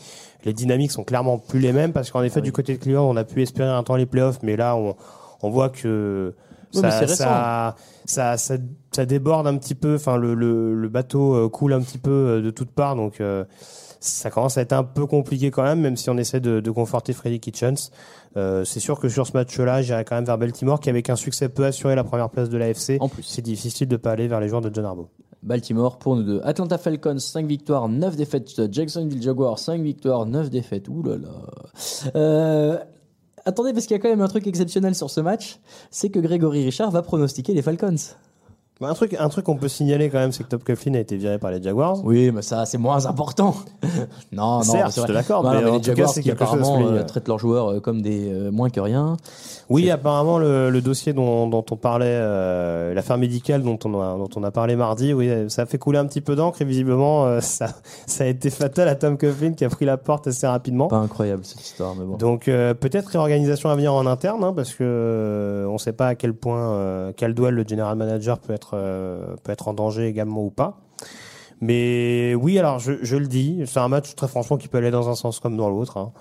[0.46, 2.46] Les dynamiques sont clairement plus les mêmes parce qu'en effet Oui.
[2.46, 4.96] du côté de Cleveland on a pu espérer un temps les playoffs, mais là on,
[5.44, 6.34] on voit que
[6.74, 7.76] Oui, ça, ça,
[8.06, 8.58] ça, ça,
[8.92, 9.94] ça déborde un petit peu.
[9.94, 12.96] Enfin le, le, le bateau euh, coule un petit peu euh, de toutes parts.
[12.96, 13.46] Donc euh,
[14.02, 16.72] ça commence à être un peu compliqué quand même, même si on essaie de, de
[16.72, 17.92] conforter Freddy Kitchens.
[18.36, 21.16] Euh, c'est sûr que sur ce match-là, j'irai quand même vers Baltimore, qui avec un
[21.16, 22.98] succès peu assuré la première place de l'AFC.
[23.00, 23.24] En plus.
[23.24, 25.10] C'est difficile de pas aller vers les joueurs de John Harbaugh.
[25.44, 26.42] Baltimore pour nous deux.
[26.44, 28.72] Atlanta Falcons, 5 victoires, 9 défaites.
[28.72, 30.88] Jacksonville Jaguars, 5 victoires, 9 défaites.
[30.88, 31.30] Ouh là là.
[32.16, 32.78] Euh,
[33.46, 36.20] attendez, parce qu'il y a quand même un truc exceptionnel sur ce match, c'est que
[36.20, 37.96] Grégory Richard va pronostiquer les Falcons.
[38.82, 41.00] Bah, Un truc, un truc qu'on peut signaler quand même, c'est que Top Coughlin a
[41.00, 42.04] été viré par les Jaguars.
[42.04, 43.56] Oui, mais ça, c'est moins important.
[44.32, 46.44] non, non, Certes, mais je te l'accorde, mais mais les Jaguars cas, c'est qui quelque
[46.46, 47.00] chose apparemment souligner.
[47.00, 49.18] euh, traitent leurs joueurs euh, comme des euh, moins que rien.
[49.70, 54.18] Oui, apparemment le, le dossier dont, dont on parlait, euh, l'affaire médicale dont on a
[54.18, 56.66] dont on a parlé mardi, oui, ça a fait couler un petit peu d'encre et
[56.66, 57.68] visiblement euh, ça
[58.06, 60.88] ça a été fatal à Tom Coughlin qui a pris la porte assez rapidement.
[60.88, 62.18] Pas incroyable cette histoire, mais bon.
[62.18, 65.94] Donc euh, peut-être réorganisation à venir en interne, hein, parce que euh, on ne sait
[65.94, 69.74] pas à quel point euh, Caldwell, le general manager, peut être euh, peut être en
[69.74, 70.80] danger également ou pas.
[71.60, 75.10] Mais oui, alors je, le dis, c'est un match très franchement qui peut aller dans
[75.10, 75.98] un sens comme dans l'autre.
[75.98, 76.12] hein.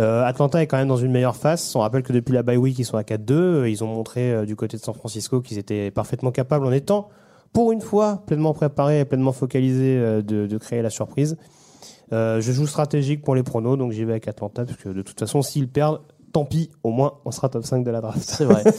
[0.00, 1.72] Euh, Atlanta est quand même dans une meilleure phase.
[1.76, 3.32] On rappelle que depuis la bye week, ils sont à 4-2.
[3.32, 7.08] Euh, Ils ont montré du côté de San Francisco qu'ils étaient parfaitement capables, en étant
[7.52, 11.36] pour une fois pleinement préparés et pleinement focalisés, de, de créer la surprise.
[12.10, 15.18] Je joue stratégique pour les pronos, donc j'y vais avec Atlanta, parce que de toute
[15.18, 16.00] façon, s'ils perdent,
[16.32, 18.20] tant pis, au moins on sera top 5 de la draft.
[18.22, 18.64] C'est vrai.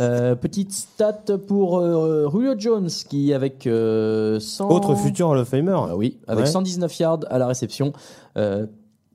[0.00, 4.68] Euh, petite stat pour euh, Julio Jones qui avec euh, 100...
[4.70, 5.76] Autre futur Hall of Famer.
[5.76, 6.50] Ah oui, avec Ouais.
[6.50, 7.92] 119 yards à la réception,
[8.36, 8.66] euh,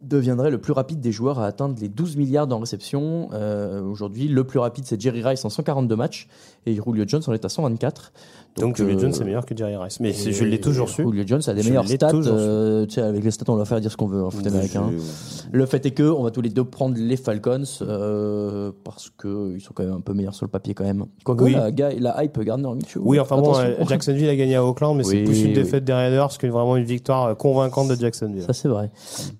[0.01, 3.29] deviendrait le plus rapide des joueurs à atteindre les 12 milliards en réception.
[3.33, 6.27] Euh, Aujourd'hui, le plus rapide, c'est Jerry Rice en 142 matchs
[6.65, 8.11] et Julio Jones en est à 124.
[8.57, 9.99] Donc, Julio euh, Jones c'est meilleur que Jerry Rice.
[9.99, 11.03] Mais je l'ai toujours su.
[11.03, 12.11] Julio Jones a des meilleurs stats.
[12.13, 14.89] euh, avec les stats, on va faire dire ce qu'on veut en foot américain.
[15.51, 19.53] Le fait est que on va tous les deux prendre les Falcons euh, parce que
[19.55, 21.05] ils sont quand même un peu meilleurs sur le papier quand même.
[21.23, 21.53] Quoique Oui.
[21.55, 22.99] la, la hype Gardner Minshew.
[23.01, 25.93] Oui, enfin bon, euh, Jacksonville a gagné à Auckland, mais c'est plus une défaite des
[25.93, 28.43] Raiders que vraiment une victoire euh, convaincante de Jacksonville.
[28.43, 28.91] Ça, c'est vrai.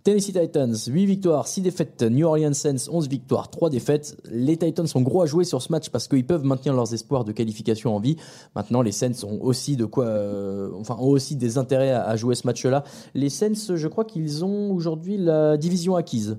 [0.04, 2.02] Tennessee Titans, 8 victoires, 6 défaites.
[2.02, 4.18] New Orleans Saints, 11 victoires, 3 défaites.
[4.32, 7.24] Les Titans sont gros à jouer sur ce match parce qu'ils peuvent maintenir leurs espoirs
[7.24, 8.18] de qualification en vie.
[8.56, 12.36] Maintenant, les Saints ont aussi de quoi, euh, ont aussi des intérêts à, à jouer
[12.36, 12.84] ce match-là.
[13.14, 16.38] Les Saints, je crois qu'ils ont aujourd'hui la division acquise.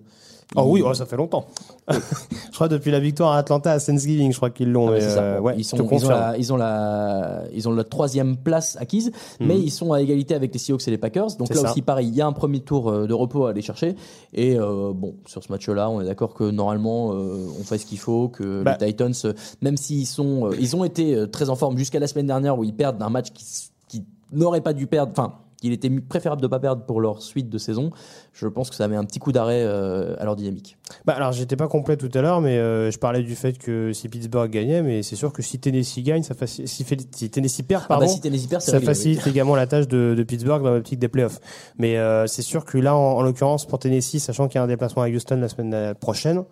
[0.57, 1.47] Oh oui, oh, ça fait longtemps.
[1.91, 4.89] je crois depuis la victoire à Atlanta à Thanksgiving, je crois qu'ils l'ont.
[4.89, 8.77] Ah, euh, ouais, ils, sont, ont la, ils, ont la, ils ont la troisième place
[8.81, 11.37] acquise, mais ils sont à égalité avec les Seahawks et les Packers.
[11.39, 11.71] Donc là ça.
[11.71, 13.95] aussi, pareil, il y a un premier tour euh, de repos à aller chercher.
[14.35, 17.87] Et euh, bon, sur ce match-là, on est d'accord que normalement, euh, on fait ce
[17.87, 18.77] qu'il faut, que Bah.
[18.81, 19.33] les Titans, euh,
[19.63, 22.75] même s'ils sont, ils ont été très en forme jusqu'à la semaine dernière où ils
[22.75, 23.45] perdent un match qui,
[23.89, 27.49] qui n'aurait pas dû perdre, enfin, qu'il était préférable de pas perdre pour leur suite
[27.51, 27.91] de saison.
[28.33, 30.79] Je pense que ça met un petit coup d'arrêt euh, à leur dynamique.
[31.05, 33.93] Bah, alors, j'étais pas complet tout à l'heure, mais euh, je parlais du fait que
[33.93, 37.83] si Pittsburgh gagnait, mais c'est sûr que si Tennessee gagne, ça faci- si, Tennessee perd,
[37.85, 38.95] Ah pardon, bah si Tennessee perd, c'est ça réglé, oui.
[38.95, 41.41] facilite également la tâche de, de Pittsburgh dans l'optique des playoffs.
[41.79, 44.65] Mais euh, c'est sûr que là, en, en l'occurrence, pour Tennessee, sachant qu'il y a
[44.65, 46.45] un déplacement à Houston la semaine prochaine,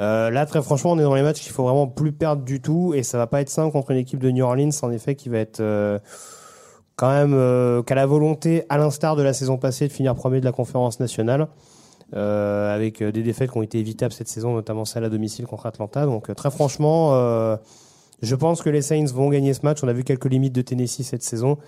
[0.00, 2.60] euh, là, très franchement, on est dans les matchs qu'il faut vraiment plus perdre du
[2.60, 5.14] tout, et ça va pas être simple contre une équipe de New Orleans, en effet,
[5.16, 5.98] qui va être euh,
[6.98, 10.40] quand même euh, qu'à la volonté, à l'instar de la saison passée, de finir premier
[10.40, 11.46] de la conférence nationale.
[12.14, 15.46] euh, avec euh, des défaites qui ont été évitables cette saison, notamment celle à domicile
[15.46, 16.06] contre Atlanta.
[16.06, 17.12] Donc très franchement,
[18.22, 19.78] Je pense que les Saints vont gagner ce match.
[19.82, 21.58] On a vu quelques limites de Tennessee cette saison.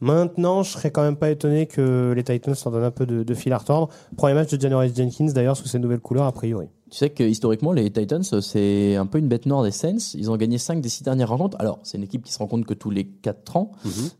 [0.00, 3.22] Maintenant, je serais quand même pas étonné que les Titans leur donnent un peu de,
[3.22, 3.88] de fil à retordre.
[4.16, 6.66] Premier match de Janoris Jenkins, d'ailleurs, sous ses nouvelles couleurs, a priori.
[6.90, 9.96] Tu sais que historiquement, les Titans, c'est un peu une bête noire des Saints.
[10.14, 11.56] Ils ont gagné 5 des 6 dernières rencontres.
[11.60, 13.72] Alors, c'est une équipe qui se rencontre que tous les 4 ans.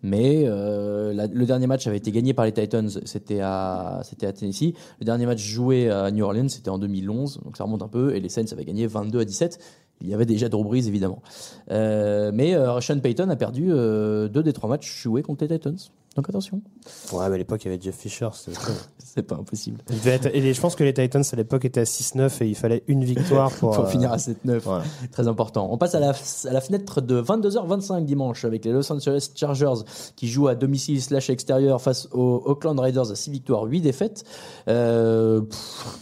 [0.03, 4.27] Mais euh, la- le dernier match avait été gagné par les Titans, c'était à, c'était
[4.27, 4.73] à Tennessee.
[4.99, 7.41] Le dernier match joué à New Orleans, c'était en 2011.
[7.45, 8.17] Donc ça remonte un peu.
[8.17, 9.61] Et les Saints avaient gagné 22 à 17.
[10.03, 11.23] Il y avait déjà Drew Brees, évidemment.
[11.71, 15.49] Euh, mais euh, Sean Payton a perdu euh, deux des trois matchs joués contre les
[15.59, 15.77] Titans.
[16.17, 16.63] Donc attention,
[17.13, 18.29] Ouais, mais à l'époque, il y avait Jeff Fisher.
[18.99, 19.83] c'est pas impossible.
[19.91, 22.49] Il devait être- et je pense que les Titans, à l'époque, étaient à 6-9 et
[22.49, 24.59] il fallait une victoire pour, Pour euh, finir à 7-9.
[24.61, 24.85] voilà.
[25.13, 25.69] Très important.
[25.71, 29.83] On passe à la, à la fenêtre de 22h25 dimanche avec les Los Angeles Chargers
[30.15, 34.25] qui jouent à domicile slash extérieur face aux Oakland Raiders à 6 victoires, 8 défaites.
[34.69, 35.99] Euh, pff,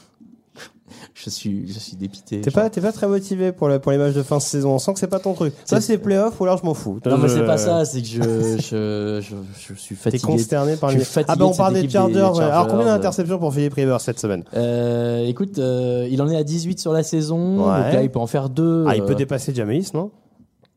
[1.15, 2.41] je suis, je suis dépité.
[2.41, 4.73] T'es pas, t'es pas très motivé pour, le- pour les matchs de fin de saison.
[4.73, 5.55] On sent que c'est pas ton truc.
[5.65, 6.99] Ça, C'est- playoff ou alors je m'en fous.
[7.07, 9.37] Non, mais c'est pas ça, c'est que je, je, je,
[9.75, 10.23] je suis T'es fatigué.
[10.33, 11.03] consterné par les.
[11.17, 12.19] Ah, ben de on parle des Chargers.
[12.19, 12.97] Alors, combien euh.
[12.97, 16.93] d'interceptions pour Philippe Rivers cette semaine Euh, écoute, euh, il en est à 18 sur
[16.93, 17.59] la saison.
[17.71, 17.83] Ouais.
[17.85, 18.85] Donc là, il peut en faire deux.
[18.89, 20.11] Ah, il euh, peut dépasser Jameis, non?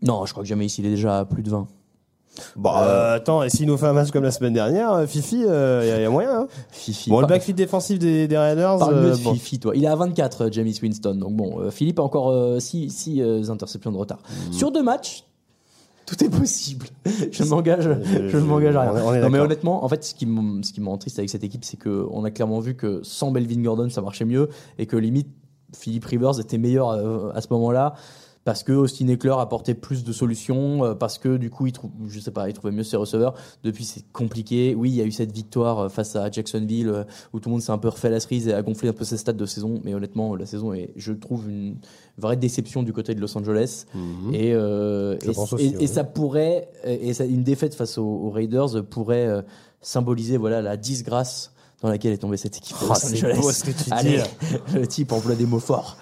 [0.03, 1.67] Non, je crois que jamais ici, il est déjà à plus de 20.
[2.55, 5.37] Bon, euh, attends, et s'il nous fait un match comme la semaine dernière, euh, Fifi,
[5.39, 6.41] il y, a y a moyen.
[6.41, 7.09] Hein Fifi.
[7.09, 8.77] bon, le backfield défensif des, des Raiders.
[8.77, 9.33] Parle-le euh, de bon.
[9.33, 9.73] Fifi, toi.
[9.75, 11.15] Il est à 24, euh, James Winston.
[11.15, 14.19] Donc bon, euh, Philippe a encore 6 interceptions de retard.
[14.49, 14.53] Hmm.
[14.53, 15.23] Sur deux matchs,
[16.05, 16.87] tout est possible.
[17.31, 17.89] je ne m'engage,
[18.27, 18.91] je, m'engage à rien.
[18.93, 20.87] on est- on est non, mais honnêtement, en fait, ce qui me ce qui me
[20.87, 23.89] rend triste avec cette équipe, c'est que on a clairement vu que sans Melvin Gordon,
[23.89, 25.27] ça marchait mieux et que limite
[25.77, 27.93] Philippe Rivers était meilleur euh, à ce moment-là.
[28.47, 31.91] Parce que Austin Eckler apportait plus de solutions, euh, parce que du coup, il trouve,
[32.07, 33.33] je sais pas, il trouvait mieux ses receveurs.
[33.65, 34.73] Depuis, c'est compliqué.
[34.73, 37.55] Oui, il y a eu cette victoire euh, face à Jacksonville euh, où tout le
[37.55, 39.45] monde s'est un peu refait la cerise et a gonflé un peu ses stats de
[39.45, 39.81] saison.
[39.83, 41.75] Mais honnêtement, la saison est, je trouve, une
[42.17, 43.83] vraie déception du côté de Los Angeles.
[44.31, 45.87] Et, euh, Je et, pense aussi, et- et oui.
[45.89, 49.41] ça pourrait, et ça- une défaite face aux, aux Raiders pourrait euh,
[49.81, 53.39] symboliser voilà la disgrâce dans laquelle est tombée cette équipe de Ah, Los c'est Angeles.
[53.41, 54.21] beau ce que tu dis, Allez,
[54.73, 55.97] le type emploie des mots forts.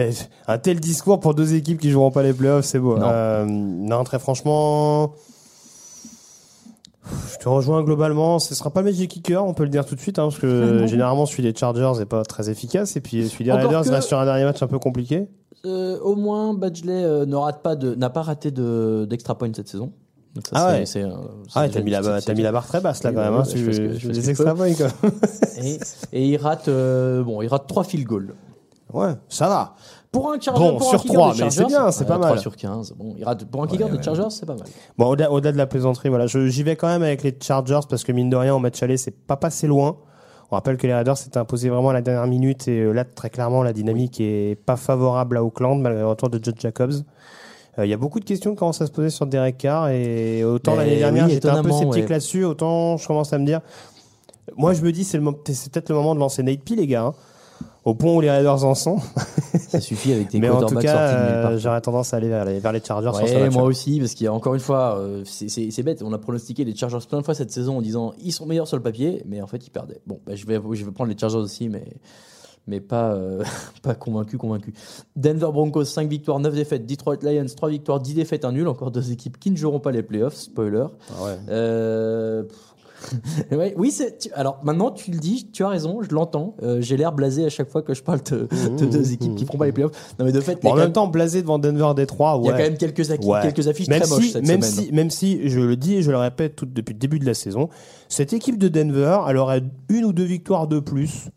[0.00, 0.10] Eh,
[0.48, 2.96] Un tel discours pour deux équipes qui joueront pas les playoffs, c'est beau.
[2.98, 3.06] Non.
[3.10, 5.12] Euh, non, très franchement.
[7.32, 8.38] Je te rejoins globalement.
[8.38, 10.38] Ce sera pas le Magic Kicker, on peut le dire tout de suite, hein, parce
[10.38, 12.96] que généralement celui des Chargers n'est pas très efficace.
[12.96, 15.28] Et puis celui des Encore Raiders que- reste sur un dernier match un peu compliqué.
[15.66, 19.50] Euh, au moins, Badgley euh, ne rate pas de, n'a pas raté de, d'extra point
[19.54, 19.92] cette saison.
[20.34, 20.86] Donc ça, Ah c'est- ouais.
[20.86, 21.08] c'est, c'est
[21.54, 23.12] Ah, ouais, déjà t'as mis, la, barre- petite- t'as mis la barre très basse là
[23.12, 23.34] quand même.
[23.34, 24.68] hein, je tu je des extra points
[26.12, 28.34] et il rate, euh, bon, il rate trois field goals.
[28.92, 29.74] Ouais, ça va.
[30.12, 32.04] Pour un Charger, Bon, pour un sur kicker trois, des mais c'est Chargers, bien, c'est
[32.04, 32.38] pas trois mal.
[32.40, 32.94] sur 15.
[32.98, 34.64] Bon, il rate, pour un kicker des Chargers, c'est pas mal.
[34.98, 37.80] Bon, au-delà, au-delà de la plaisanterie, voilà, je- j'y vais quand même avec les Chargers
[37.88, 39.96] parce que mine de rien, au match aller, c'est pas passé loin.
[40.50, 43.04] On rappelle que les Raiders s'étaient imposés vraiment à la dernière minute et euh, là,
[43.04, 46.92] très clairement, la dynamique est pas favorable à Auckland malgré le retour de Judge Jacobs.
[47.78, 49.90] Euh, Il y a beaucoup de questions qui commencent à se poser sur Derek Carr
[49.90, 52.08] et autant Mais l'année dernière, oui, j'étais un peu étonnamment, sceptique ouais.
[52.10, 53.60] là-dessus, autant je commence à me dire.
[54.56, 56.74] Moi, je me dis, c'est, le mo- c'est peut-être le moment de lancer Nate P,
[56.74, 57.04] les gars.
[57.04, 57.14] hein.
[57.84, 58.98] Au point où les Raiders en sont.
[59.58, 62.58] Ça suffit avec tes Mais en tout cas, euh, j'aurais tendance à aller vers les,
[62.60, 65.82] vers les Chargers Ouais, moi aussi, parce qu'il y a encore une fois, euh, c'est-
[65.82, 66.02] bête.
[66.02, 68.68] On a pronostiqué les Chargers plein de fois cette saison en disant ils sont meilleurs
[68.68, 70.00] sur le papier, mais en fait ils perdaient.
[70.06, 71.84] Bon, bah, je vais je vais prendre les Chargers aussi, mais
[72.66, 73.42] mais pas euh,
[73.82, 74.74] pas convaincu convaincu.
[75.16, 76.86] Denver Broncos 5 victoires, 9 défaites.
[76.86, 78.68] Detroit Lions 3 victoires, 10 défaites, un nul.
[78.68, 80.34] Encore deux équipes qui ne joueront pas les playoffs.
[80.34, 80.84] Spoiler.
[81.10, 81.38] Ah ouais.
[81.48, 82.44] Euh.
[83.50, 86.54] Ouais, oui, tu- Alors maintenant, tu le dis, tu as raison, je l'entends.
[86.62, 88.48] Euh, J'ai l'air blasé à chaque fois que je parle de,
[88.78, 90.14] de deux équipes qui feront pas les playoffs.
[90.18, 92.42] Non, mais de fait, Bon, en même même- temps, blasé devant Denver Détroit, ouais.
[92.44, 93.40] il y a quand même quelques, Ouais.
[93.42, 94.86] quelques affiches même très moches si, cette même semaine.
[94.86, 97.26] si, même si, je le dis et je le répète tout depuis le début de
[97.26, 97.68] la saison,
[98.08, 101.28] cette équipe de Denver, elle aurait une ou deux victoires de plus.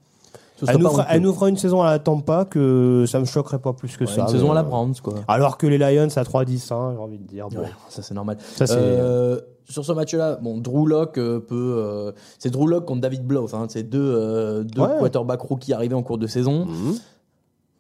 [0.68, 1.08] Elle nous, fera, honteux.
[1.10, 4.06] elle nous fera une saison à la Tampa que ça me choquerait pas plus que
[4.06, 4.22] Ouais, ça.
[4.22, 5.16] une saison à la Browns, quoi.
[5.28, 7.50] Alors que les Lions à 3-10, hein, j'ai envie de dire.
[7.50, 7.62] Bon.
[7.62, 8.38] Ouais, ça c'est normal.
[8.56, 11.76] Ça, c'est- Euh, sur ce match-là, bon, Drew Lock euh, peut.
[11.78, 13.48] euh, c'est Drew Lock contre David Blow.
[13.54, 14.88] Hein, c'est deux, euh, deux Ouais.
[15.00, 16.66] quarterbacks rookies arrivés en cours de saison.
[16.66, 16.96] Mhm.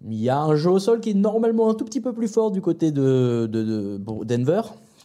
[0.09, 2.27] Il y a un jeu au sol qui est normalement un tout petit peu plus
[2.27, 4.61] fort du côté de, de, de Denver.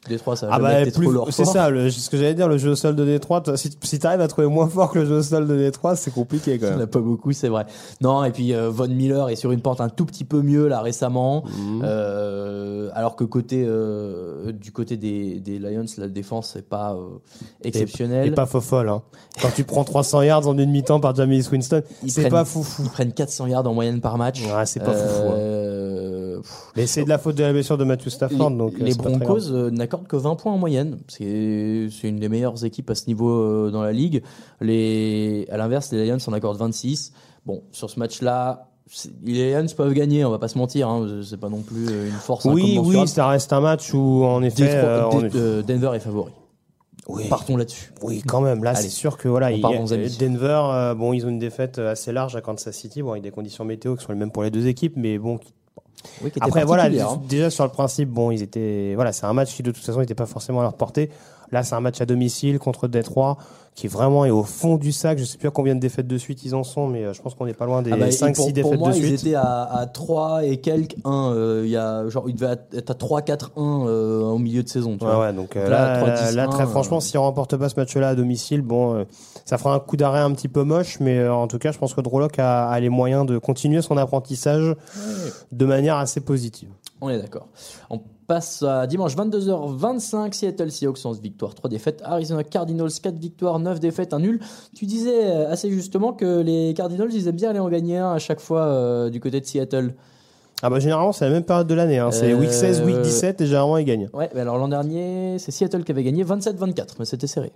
[0.09, 2.57] Détroit, ça a Ah bah, plus- trop c'est ça, le- ce que j'allais dire, le
[2.57, 3.43] jeu au sol de Détroit.
[3.57, 6.13] Si, si t'arrives à trouver moins fort que le jeu au sol de Détroit, c'est
[6.13, 6.85] compliqué quand Il n'y en même.
[6.85, 7.67] a pas beaucoup, c'est vrai.
[8.01, 10.69] Non, et puis euh, Von Miller est sur une porte un tout petit peu mieux
[10.69, 11.45] là récemment.
[11.47, 11.83] Mhm.
[11.85, 16.97] Euh, alors que côté, euh, du côté des, des Lions, la défense n'est pas
[17.63, 18.29] exceptionnelle.
[18.29, 18.89] Et pas faux folle.
[18.89, 19.03] Hein.
[19.43, 22.83] Quand tu prends 300 yards en une mi-temps par Jameis Winston, c'est pas foufou.
[22.85, 24.41] Ils prennent 400 yards en moyenne par match.
[24.43, 25.35] Ouais, c'est pas foufou, hein.
[26.41, 28.51] Pff, Mais c'est de la faute de la blessure de Matthew Stafford.
[28.51, 30.99] les, donc, euh, les Broncos euh, n'accordent que 20 points en moyenne.
[31.09, 34.23] C'est une des meilleures équipes à ce niveau euh, dans la ligue.
[34.61, 37.13] Les, à l'inverse, les Lions en accordent 26.
[37.47, 38.69] Bon, sur ce match-là,
[39.25, 40.89] les Lions peuvent gagner, on va pas se mentir.
[40.89, 44.43] Hein, c'est pas non plus une force Oui, oui, ça reste un match où en
[44.43, 46.33] effet, Détroit- euh, on euh, Denver est favori.
[47.07, 47.25] Oui.
[47.31, 47.91] Partons là-dessus.
[48.03, 48.63] Oui, quand même.
[48.63, 49.63] Là, c'est sûr que voilà, il-.
[49.63, 53.31] Denver, euh, bon, ils ont une défaite assez large à Kansas City, bon, avec des
[53.31, 55.39] conditions météo qui sont les mêmes pour les deux équipes, mais bon.
[55.39, 55.55] qui-
[56.23, 57.21] Oui, qui était Après, voilà, hein.
[57.29, 60.01] déjà sur le principe, bon, ils étaient, voilà, c'est un match qui de toute façon
[60.01, 61.11] n'était pas forcément à leur portée.
[61.51, 63.39] Là, c'est un match à domicile contre Détroit,
[63.75, 65.17] qui vraiment est au fond du sac.
[65.19, 67.23] Je sais plus à combien de défaites de suite ils en sont, mais euh, je
[67.23, 68.97] pense qu'on n'est pas loin des Ah bah, et 5-6 pour, pour défaites moi, de
[68.99, 69.21] ils suite.
[69.29, 71.33] étaient à, à 3 et quelques 1.
[71.33, 74.99] euh, il y a, genre, ils devaient être à 3-4-1 euh, au milieu de saison.
[74.99, 75.21] Tu Ouais, vois.
[75.27, 77.71] ouais, donc euh, Donc là, là, là, 3-10-1, là, très euh, franchement, s'ils remportent pas
[77.71, 79.05] ce match-là à domicile, bon, euh,
[79.49, 81.79] ça fera un coup d'arrêt un petit peu moche, mais euh, en tout cas, je
[81.79, 84.77] pense que Droloc a, a les moyens de continuer son apprentissage
[85.53, 86.69] de manière assez positive.
[87.01, 87.49] On est d'accord.
[87.89, 93.59] On passe à dimanche 22h25, Seattle Seahawks 11 victoires, 3 défaites, Arizona Cardinals 4 victoires,
[93.59, 94.39] 9 défaites, un nul.
[94.77, 98.13] Tu disais euh, assez justement que les Cardinals, ils aiment bien aller en gagner un
[98.13, 99.95] à chaque fois euh, du côté de Seattle.
[100.61, 101.99] Ah bah généralement, c'est la même période de l'année.
[101.99, 102.11] Hein.
[102.11, 104.11] C'est week 16, week Euh, 17, et généralement, ils gagnent.
[104.13, 107.51] Ouais, mais alors l'an dernier, c'est Seattle qui avait gagné 27-24, mais c'était serré.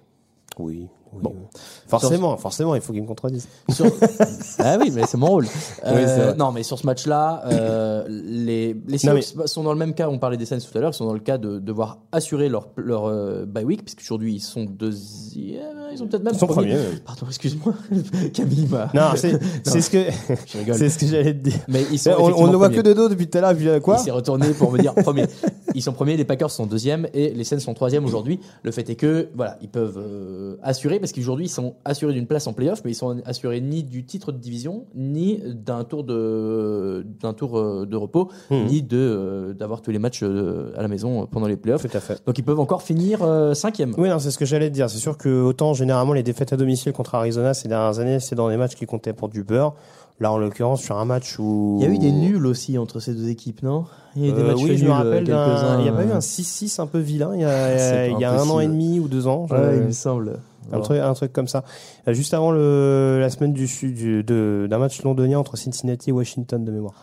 [0.59, 0.86] Oui.
[1.12, 1.34] oui, Bon.
[1.36, 1.61] oui.
[1.88, 3.46] Forcément, forcément, il faut qu'ils me contredisent.
[3.70, 3.86] Sur-
[4.59, 5.46] ah oui, mais c'est mon rôle.
[5.84, 9.94] Euh, Oui, non, mais sur ce match-là, euh, les, les Seahawks sont dans le même
[9.94, 10.09] cas.
[10.09, 10.90] On parlait des Saints tout à l'heure.
[10.90, 14.40] Ils sont dans le cas de devoir assurer leur leur euh, bye week, puisqu'aujourd'hui ils
[14.40, 15.61] sont deuxième.
[15.92, 16.74] Ils ont peut-être même Ils sont premier.
[16.76, 16.98] premiers.
[17.05, 17.74] Pardon, excuse-moi.
[18.32, 18.90] Camille m'a.
[18.94, 20.05] Non, c'est ce que
[20.74, 21.59] c'est ce que j'allais te dire.
[21.68, 23.55] Mais ils sont on, ne le voit que de dos depuis tout à l'heure.
[23.55, 25.26] Puis quoi Il s'est retourné pour me dire premier.
[25.74, 28.40] Ils sont premiers, les Packers sont deuxième et les Saints sont troisième aujourd'hui.
[28.62, 32.26] Le fait est que voilà, ils peuvent euh, assurer parce qu'aujourd'hui ils sont assurés d'une
[32.26, 36.04] place en playoff, mais ils sont assurés ni du titre de division, ni d'un tour
[36.04, 38.66] de d'un tour euh, de repos, Mhm.
[38.66, 41.82] ni de euh, d'avoir tous les matchs euh, à la maison pendant les playoffs.
[41.88, 42.20] Tout à fait.
[42.26, 43.94] Donc ils peuvent encore finir euh, cinquième.
[43.98, 44.88] Oui, non, c'est ce que j'allais te dire.
[44.90, 48.34] C'est sûr que autant généralement les défaites à domicile contre Arizona ces dernières années, c'est
[48.34, 49.74] dans des matchs qui comptaient pour du beurre.
[50.20, 53.00] Là, en l'occurrence, sur un match où Il y a eu des nuls aussi entre
[53.00, 53.86] ces deux équipes, non?
[54.14, 55.24] Il y a eu des Euh, matchs oui, nuls, je me rappelle.
[55.24, 55.78] d'un- quelques-uns.
[55.78, 58.18] Il n'y a pas eu un 6-6 un peu vilain il y a, pas il
[58.20, 59.46] y a un an et demi ou deux ans.
[59.50, 60.38] Ouais, il me semble.
[60.72, 61.64] un, truc, un truc comme ça.
[62.06, 66.10] Euh, Juste avant le, la semaine du, sud- du, de- d'un match londonien entre Cincinnati
[66.10, 66.94] et Washington de mémoire.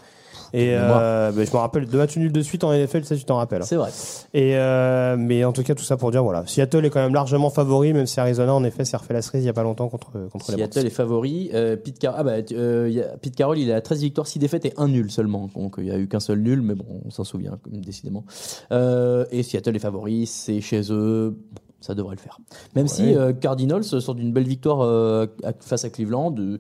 [0.53, 3.23] Et euh, ben, je me rappelle deux matchs nuls de suite en NFL, ça tu
[3.23, 3.63] t'en rappelles.
[3.63, 3.91] C'est vrai.
[4.33, 7.13] Et euh, mais en tout cas tout ça pour dire voilà, Seattle est quand même
[7.13, 9.63] largement favori, même si Arizona en effet s'est refait la cerise il y a pas
[9.63, 11.49] longtemps contre contre les Seattle est favori.
[11.53, 14.65] Euh, Pete, Car- ah bah, y a- Pete Carroll, il a 13 victoires, 6 défaites
[14.65, 15.49] et 1 nul seulement.
[15.55, 18.23] Donc il n'y a eu qu'un seul nul, mais bon, on s'en souvient, décidément.
[18.71, 21.37] Et Seattle est favori, c'est chez eux.
[21.81, 22.39] Ça devrait le faire.
[22.75, 25.27] Même si euh, Cardinals sort d'une belle victoire euh,
[25.61, 26.35] face à Cleveland.
[26.37, 26.57] euh,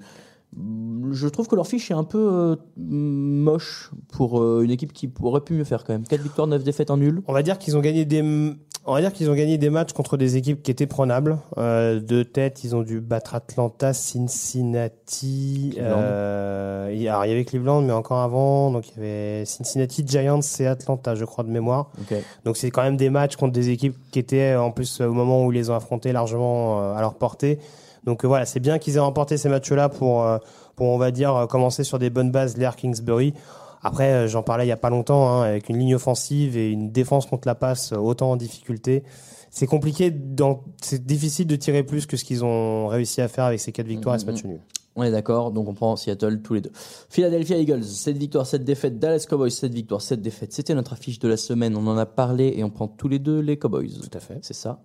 [0.55, 5.11] je trouve que leur fiche est un peu euh, moche pour euh, une équipe qui
[5.21, 6.07] aurait pu mieux faire quand même.
[6.07, 7.21] 4 victoires, 9 défaites, 1 nul.
[7.27, 8.21] On va dire qu'ils ont gagné des
[8.85, 11.37] on va dire qu'ils ont gagné des matchs contre des équipes qui étaient prenables.
[11.57, 15.75] Euh, de tête, ils ont dû battre Atlanta, Cincinnati.
[15.77, 20.39] Euh, alors il y avait Cleveland, mais encore avant, donc il y avait Cincinnati, Giants
[20.59, 21.91] et Atlanta, je crois de mémoire.
[22.45, 25.45] Donc c'est quand même des matchs contre des équipes qui étaient en plus au moment
[25.45, 27.59] où ils les ont affrontés largement à leur portée.
[28.03, 30.37] Donc euh, voilà, c'est bien qu'ils aient remporté ces matchs-là pour, euh,
[30.75, 33.33] pour on va dire euh, commencer sur des bonnes bases l'Air Kingsbury.
[33.81, 36.91] Après, j'en parlais il y a pas longtemps, hein, avec une ligne offensive et une
[36.91, 39.03] défense contre la passe autant en difficulté.
[39.51, 43.45] C'est compliqué, dans- c'est difficile de tirer plus que ce qu'ils ont réussi à faire
[43.45, 44.59] avec ces quatre victoires et ce match nul.
[44.95, 46.71] On est d'accord, donc on prend Seattle tous les deux.
[47.09, 48.99] Philadelphia Eagles, 7 victoires, 7 défaites.
[48.99, 50.51] Dallas Cowboys, 7 victoires, 7 défaites.
[50.51, 53.19] C'était notre affiche de la semaine, on en a parlé et on prend tous les
[53.19, 53.93] deux les Cowboys.
[54.01, 54.39] Tout à fait.
[54.41, 54.81] C'est ça.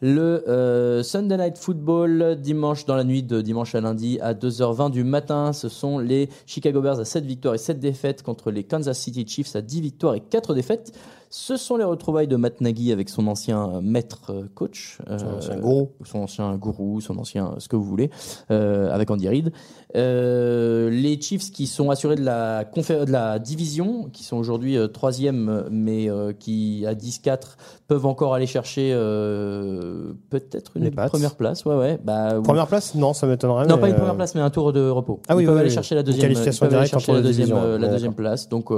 [0.00, 4.90] Le euh, Sunday Night Football, dimanche dans la nuit de dimanche à lundi à 2h20
[4.90, 8.64] du matin, ce sont les Chicago Bears à 7 victoires et 7 défaites contre les
[8.64, 10.92] Kansas City Chiefs à 10 victoires et 4 défaites.
[11.30, 14.98] Ce sont les retrouvailles de Matt Nagy avec son ancien euh, maître euh, coach.
[15.18, 15.90] Son euh, ancien gourou.
[16.04, 18.10] Son ancien gourou, son ancien ce que vous voulez,
[18.50, 19.52] euh, avec Andy Reid.
[19.96, 24.78] Euh, les Chiefs qui sont assurés de la, confé- de la division, qui sont aujourd'hui
[24.92, 26.08] troisième, mais
[26.38, 27.56] qui à 10-4
[27.88, 28.90] peuvent encore aller chercher
[30.30, 31.64] peut-être une première place.
[31.64, 31.98] Ouais, ouais.
[32.02, 32.42] Bah, oui.
[32.42, 33.66] Première place Non, ça m'étonnerait.
[33.66, 35.20] Non, mais, pas une première place, mais un tour de repos.
[35.28, 35.74] Ah oui, ils peuvent oui, aller oui.
[35.74, 38.48] chercher la deuxième, ils peuvent aller chercher la deuxième, la deuxième place.
[38.48, 38.70] Donc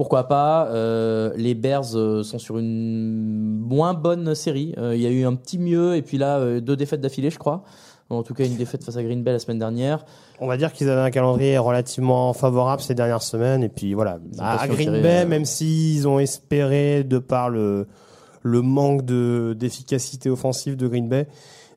[0.00, 4.74] pourquoi pas euh, Les Bears euh, sont sur une moins bonne série.
[4.78, 7.38] Euh, Il y a eu un petit mieux et puis là deux défaites d'affilée, je
[7.38, 7.64] crois.
[8.08, 10.06] En tout cas, une défaite face à Green Bay la semaine dernière.
[10.40, 13.62] On va dire qu'ils avaient un calendrier relativement favorable ces dernières semaines.
[13.62, 17.86] Et puis voilà, à en Green tirer, Bay, même s'ils ont espéré de par le,
[18.40, 21.28] le manque de d'efficacité offensive de Green Bay,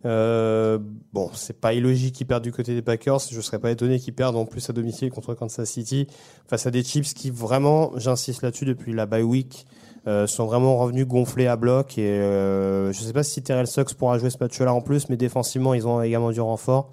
[0.06, 0.80] euh,
[1.14, 3.20] bon, c'est pas illogique qu'ils perdent du côté des Packers.
[3.32, 6.08] Je serais pas étonné qu'ils perdent en plus à domicile contre Kansas City
[6.48, 9.66] face à des Chiefs qui vraiment, j'insiste là-dessus depuis la bye week.
[10.06, 13.94] euh, sont vraiment revenus gonflés à bloc et euh, je sais pas si Terrell Sox
[13.94, 16.92] pourra jouer ce match-là en plus, mais défensivement ils ont également du renfort.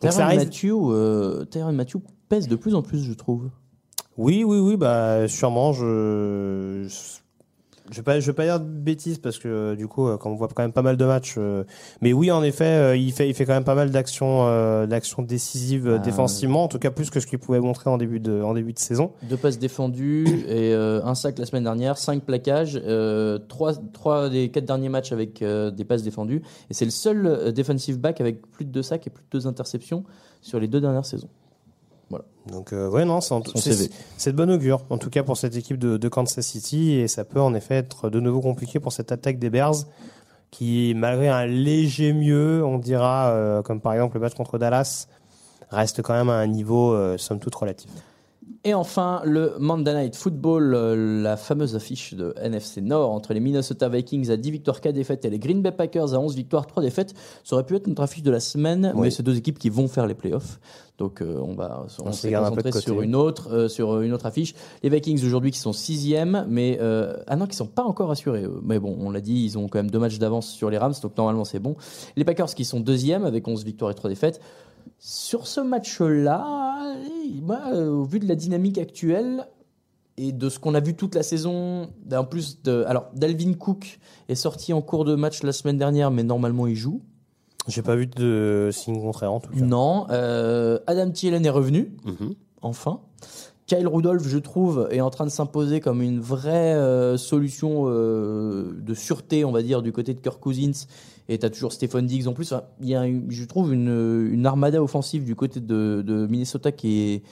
[0.00, 3.50] Donc risque- Mathieu, euh, Tyrann Mathieu pèse de plus en plus, je trouve.
[4.16, 5.72] Oui, oui, oui, bah sûrement.
[5.72, 6.94] Je je
[7.96, 10.30] vais pas, je vais pas dire de bêtises parce que euh, du coup, euh, quand
[10.30, 11.64] on voit quand même pas mal de matchs, euh,
[12.00, 14.86] mais oui, en effet, euh, il fait, il fait quand même pas mal d'actions, euh,
[14.86, 17.98] d'actions décisives euh, Ah, défensivement, en tout cas plus que ce qu'il pouvait montrer en
[17.98, 19.12] début de, en début de saison.
[19.22, 24.28] Deux passes défendues et euh, un sac la semaine dernière, cinq plaquages, euh, trois, trois
[24.28, 26.42] des quatre derniers matchs avec euh, des passes défendues.
[26.70, 29.28] Et c'est le seul euh, defensive back avec plus de deux sacs et plus de
[29.30, 30.04] deux interceptions
[30.40, 31.28] sur les deux dernières saisons.
[32.50, 35.96] Donc euh, ouais, non, c'est, de bon augure, en tout cas pour cette équipe de,
[35.96, 39.38] de Kansas City, et ça peut en effet être de nouveau compliqué pour cette attaque
[39.38, 39.74] des Bears,
[40.50, 45.08] qui malgré un léger mieux, on dira, euh, comme par exemple le match contre Dallas,
[45.70, 47.90] reste quand même à un niveau euh, somme toute relatif.
[48.68, 53.40] Et enfin, le Monday Night Football, euh, la fameuse affiche de NFC Nord entre les
[53.40, 56.66] Minnesota Vikings à 10 victoires, 4 défaites et les Green Bay Packers à 11 victoires,
[56.66, 57.14] 3 défaites.
[57.44, 59.04] Ça aurait pu être notre affiche de la semaine, Oui.
[59.04, 60.60] mais c'est deux équipes qui vont faire les playoffs.
[60.98, 64.12] Donc euh, on va on, On s'est un peu sur une autre euh, sur une
[64.12, 64.54] autre affiche.
[64.82, 68.44] Les Vikings aujourd'hui qui sont sixième, mais euh, ah non qui sont pas encore assurés.
[68.62, 70.92] Mais bon, on l'a dit, ils ont quand même deux matchs d'avance sur les Rams,
[71.00, 71.74] donc normalement c'est bon.
[72.16, 74.40] Les Packers qui sont deuxième avec 11 victoires et 3 défaites.
[74.98, 76.94] Sur ce match-là,
[77.72, 79.46] euh, au vu de la dynamique actuelle
[80.16, 83.98] et de ce qu'on a vu toute la saison, en plus de, alors Dalvin Cook
[84.28, 87.00] est sorti en cours de match la semaine dernière, mais normalement il joue.
[87.68, 89.60] J'ai pas vu de signe contraire en tout cas.
[89.60, 92.34] Non, euh, Adam Thielen est revenu, Mhm.
[92.62, 93.00] enfin.
[93.68, 98.72] Kyle Rudolph, je trouve, est en train de s'imposer comme une vraie euh, solution euh,
[98.80, 100.86] de sûreté, on va dire, du côté de Kirk Cousins.
[101.28, 102.54] Et tu as toujours Stephon Diggs en plus.
[102.80, 107.22] Il y a, je trouve, une, armada offensive du côté de, Minnesota qui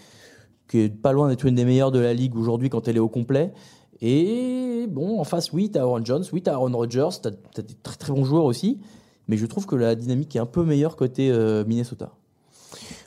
[0.74, 3.00] est, est pas loin d'être une des meilleures de la ligue aujourd'hui quand elle est
[3.00, 3.54] au complet.
[4.02, 7.28] Et bon, en face, oui, tu as Aaron Jones, oui, tu as Aaron Rodgers, tu
[7.28, 8.78] as, des très très bons joueurs aussi.
[9.26, 12.12] Mais je trouve que la dynamique est un peu meilleure côté euh, Minnesota.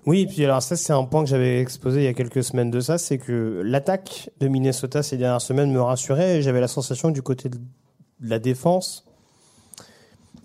[0.05, 2.43] Oui, et puis alors ça c'est un point que j'avais exposé il y a quelques
[2.43, 6.62] semaines de ça, c'est que l'attaque de Minnesota ces dernières semaines me rassurait et j'avais
[6.62, 7.60] la sensation du côté de
[8.22, 9.05] la défense,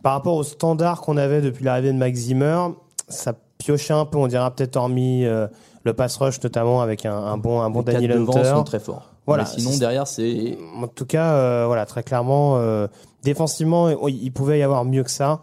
[0.03, 2.69] par rapport au standard qu'on avait depuis l'arrivée de Max Zimmer,
[3.09, 5.47] ça piochait un peu, on dira peut-être hormis euh,
[5.85, 8.45] le pass rush notamment avec un, un bon, un bon Les Daniel Hunter.
[8.45, 9.11] sont très forts.
[9.27, 10.59] Voilà, Mais sinon, derrière, c'est.
[10.77, 12.89] En tout cas, euh, voilà, très clairement, euh,
[13.23, 15.41] défensivement, il pouvait y avoir mieux que ça.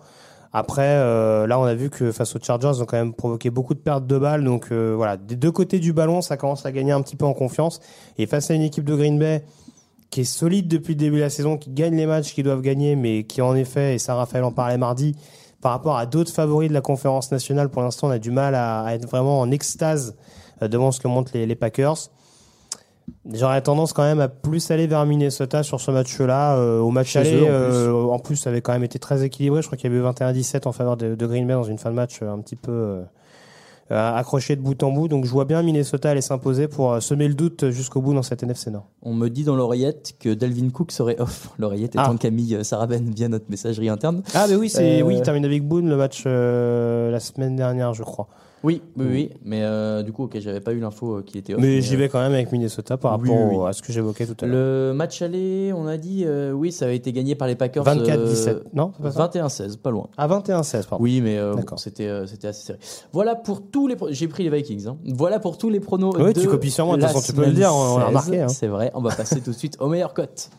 [0.54, 3.50] Après, euh, là, on a vu que face aux Chargers, ils ont quand même provoqué
[3.50, 4.44] beaucoup de pertes de balles.
[4.44, 7.26] Donc euh, voilà, des deux côtés du ballon, ça commence à gagner un petit peu
[7.26, 7.80] en confiance.
[8.18, 9.46] Et face à une équipe de Green Bay
[10.10, 12.62] qui est solide depuis le début de la saison, qui gagne les matchs qu'ils doivent
[12.62, 15.16] gagner, mais qui en effet, et ça Raphaël en parlait mardi,
[15.62, 18.54] par rapport à d'autres favoris de la conférence nationale, pour l'instant, on a du mal
[18.54, 20.18] à, être vraiment en extase
[20.62, 22.10] euh, devant ce que montrent les Packers.
[23.34, 26.56] J'aurais tendance quand même à plus aller vers Minnesota sur ce match-là.
[26.58, 28.36] Euh, au match aller, euh, en, plus.
[28.36, 29.62] ça avait quand même été très équilibré.
[29.62, 31.78] Je crois qu'il y avait eu 21-17 en faveur de, de Green Bay dans une
[31.78, 33.02] fin de match euh, un petit peu euh,
[33.92, 35.08] euh, accroché de bout en bout.
[35.08, 38.44] Donc je vois bien Minnesota aller s'imposer pour semer le doute jusqu'au bout dans cette
[38.44, 38.88] NFC Nord.
[39.02, 41.50] On me dit dans l'oreillette que Dalvin Cook serait off.
[41.60, 42.18] L'oreillette étant Ah.
[42.20, 44.24] Camille Sarabène via notre messagerie interne.
[44.34, 48.04] Ah, mais oui, c'est oui, il termine avec Boone le match la semaine dernière, je
[48.04, 48.28] crois.
[48.64, 49.30] Oui, oui, oui.
[49.44, 51.62] Mais euh, du coup, ok, j'avais pas eu l'info euh, qu'il était off.
[51.62, 53.70] Mais j'y vais quand même avec Minnesota par Oui, rapport oui, au- oui.
[53.70, 54.90] à ce que j'évoquais tout à l'heure.
[54.90, 57.84] Le match aller, on a dit, euh, oui, ça avait été gagné par les Packers.
[57.84, 58.48] 24-17.
[58.50, 60.08] euh, Non, c'est pas ça 21-16, pas loin.
[60.18, 61.04] À 21-16, pardon.
[61.04, 62.80] Oui, mais euh, bon, c'était euh, c'était assez serré.
[63.12, 63.96] Voilà pour tous les.
[64.12, 64.88] J'ai pris les Vikings.
[64.88, 64.98] hein.
[65.06, 66.14] Voilà pour tous les pronos.
[66.20, 67.98] Oui, de tu copies sur moi, de toute façon, tu peux le dire, on- on
[67.98, 68.10] l'a 16.
[68.10, 68.48] remarqué, hein.
[68.48, 68.92] C'est vrai.
[68.94, 70.50] On va passer tout de suite aux meilleures cotes.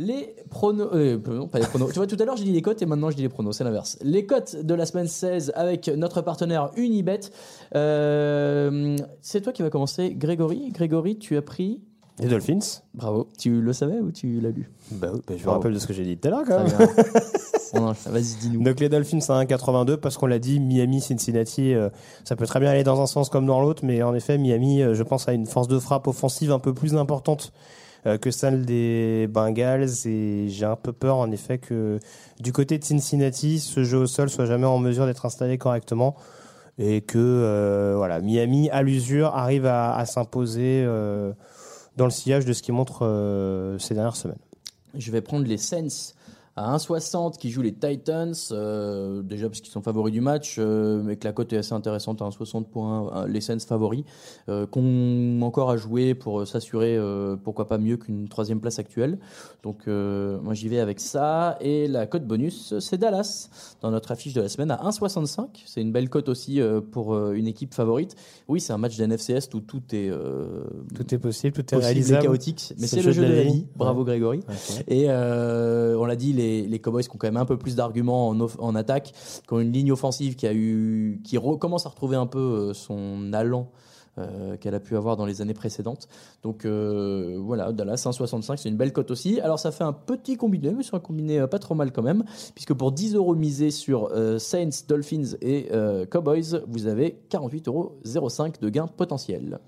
[0.00, 1.88] Les pronos, euh, non, pas les pronos.
[1.88, 3.56] tu vois, tout à l'heure j'ai dit les cotes et maintenant je dis les pronos,
[3.56, 3.98] c'est l'inverse.
[4.00, 7.18] Les cotes de la semaine 16 avec notre partenaire Unibet.
[7.74, 10.70] Euh, c'est toi qui vas commencer, Grégory.
[10.70, 11.82] Grégory, tu as pris.
[12.20, 13.28] Les Dolphins Bravo.
[13.38, 14.70] Tu le savais ou tu l'as lu?
[14.92, 17.98] Bah bah, je me rappelle de ce que j'ai dit tout à l'heure quand même.
[18.06, 18.62] Vas-y, dis-nous.
[18.62, 21.90] Donc les Dolphins à 1,82 parce qu'on l'a dit, Miami, Cincinnati, euh,
[22.22, 24.80] ça peut très bien aller dans un sens comme dans l'autre, mais en effet, Miami,
[24.80, 28.30] euh, je pense, a une force de frappe offensive un peu plus importante euh, que
[28.30, 31.98] celle des Bengals et j'ai un peu peur en effet que
[32.40, 36.16] du côté de Cincinnati, ce jeu au sol soit jamais en mesure d'être installé correctement
[36.78, 41.32] et que euh, voilà, Miami à l'usure arrive à, s'imposer euh,
[41.96, 44.38] dans le sillage de ce qu'il montre euh, ces dernières semaines.
[44.94, 46.14] Je vais prendre les Saints
[46.58, 51.00] à 1,60 qui jouent les Titans, euh, déjà parce qu'ils sont favoris du match, euh,
[51.04, 54.04] mais que la cote est assez intéressante à 1,60 pour un- les Saints favoris,
[54.48, 56.98] euh, qu'on encore à jouer pour euh, s'assurer,
[57.44, 59.18] pourquoi pas mieux qu'une troisième place actuelle.
[59.62, 61.56] Donc moi j'y vais avec ça.
[61.60, 63.48] Et la cote bonus, c'est Dallas,
[63.80, 65.62] dans notre affiche de la semaine à 1,65.
[65.66, 66.60] C'est une belle cote aussi
[66.92, 68.16] pour une équipe favorite.
[68.48, 70.10] Oui, c'est un match d'NFCS où tout est...
[70.94, 72.22] Tout est possible, tout est possible et réalisable.
[72.22, 73.66] chaotique, mais c'est le jeu de la vie.
[73.76, 74.06] Bravo Ouais.
[74.06, 74.40] Grégory.
[74.88, 77.74] Et on l'a dit, les, les, les Cowboys qui ont quand même un peu plus
[77.76, 79.12] d'arguments en, attaque,
[79.46, 82.74] qui ont une ligne offensive qui a eu, qui recommence à retrouver un peu euh,
[82.74, 83.70] son allant.
[84.18, 86.08] euh, qu'elle a pu avoir dans les années précédentes.
[86.42, 89.40] Donc euh, voilà, Dallas 1,65, c'est une belle cote aussi.
[89.40, 92.24] Alors ça fait un petit combiné, mais c'est un combiné pas trop mal quand même,
[92.56, 95.68] puisque pour 10 euros misés sur euh, Saints, Dolphins et
[96.10, 97.92] Cowboys, vous avez 48,05 euros
[98.60, 99.60] de gain potentiel.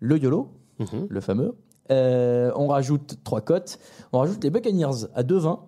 [0.00, 1.06] Le YOLO, Mhm.
[1.10, 1.54] le fameux.
[1.90, 3.78] On rajoute trois cotes.
[4.14, 5.58] On rajoute les Buccaneers à 2,20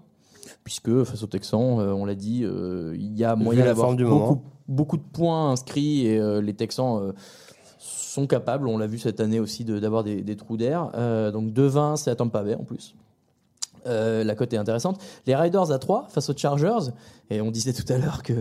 [0.65, 3.89] puisque face aux Texans, euh, on l'a dit, euh, il y a moyen d'avoir
[4.19, 7.13] beaucoup, beaucoup de points inscrits et euh, les Texans
[7.79, 10.91] sont capables, on l'a vu cette année aussi, de- d'avoir des, des trous d'air.
[10.95, 12.95] Euh, donc 2,20, c'est à Tampa Bay en plus.
[13.87, 14.99] Euh, la cote est intéressante.
[15.27, 16.91] Les Riders à 3 face aux Chargers.
[17.29, 18.33] Et on disait tout à l'heure que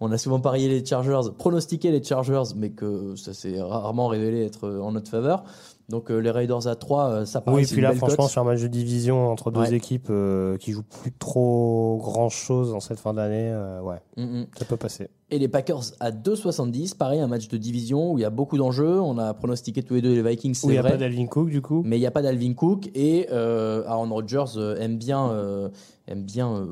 [0.00, 4.44] on a souvent parié les Chargers, pronostiqué les Chargers, mais que ça s'est rarement révélé
[4.44, 5.44] être en notre faveur.
[5.90, 8.40] Donc euh, les Raiders à 3, euh, ça paraît Oui, puis là, belle franchement, sur
[8.40, 9.74] un match de division entre deux Ouais.
[9.74, 14.46] équipes euh, qui jouent plus trop grand chose en cette fin d'année, ouais, Mm, mm.
[14.58, 15.08] ça peut passer.
[15.30, 16.94] Et les Packers à 2,70.
[16.96, 19.00] Pareil, un match de division où il y a beaucoup d'enjeux.
[19.00, 20.92] On a pronostiqué tous les deux les Vikings, c'est Où il n'y a vrai.
[20.92, 21.82] pas d'Alvin Cook, du coup.
[21.84, 24.44] mais il n'y a pas d'Alvin Cook et Aaron Rodgers
[24.78, 25.32] aime bien,
[26.06, 26.66] aime bien euh,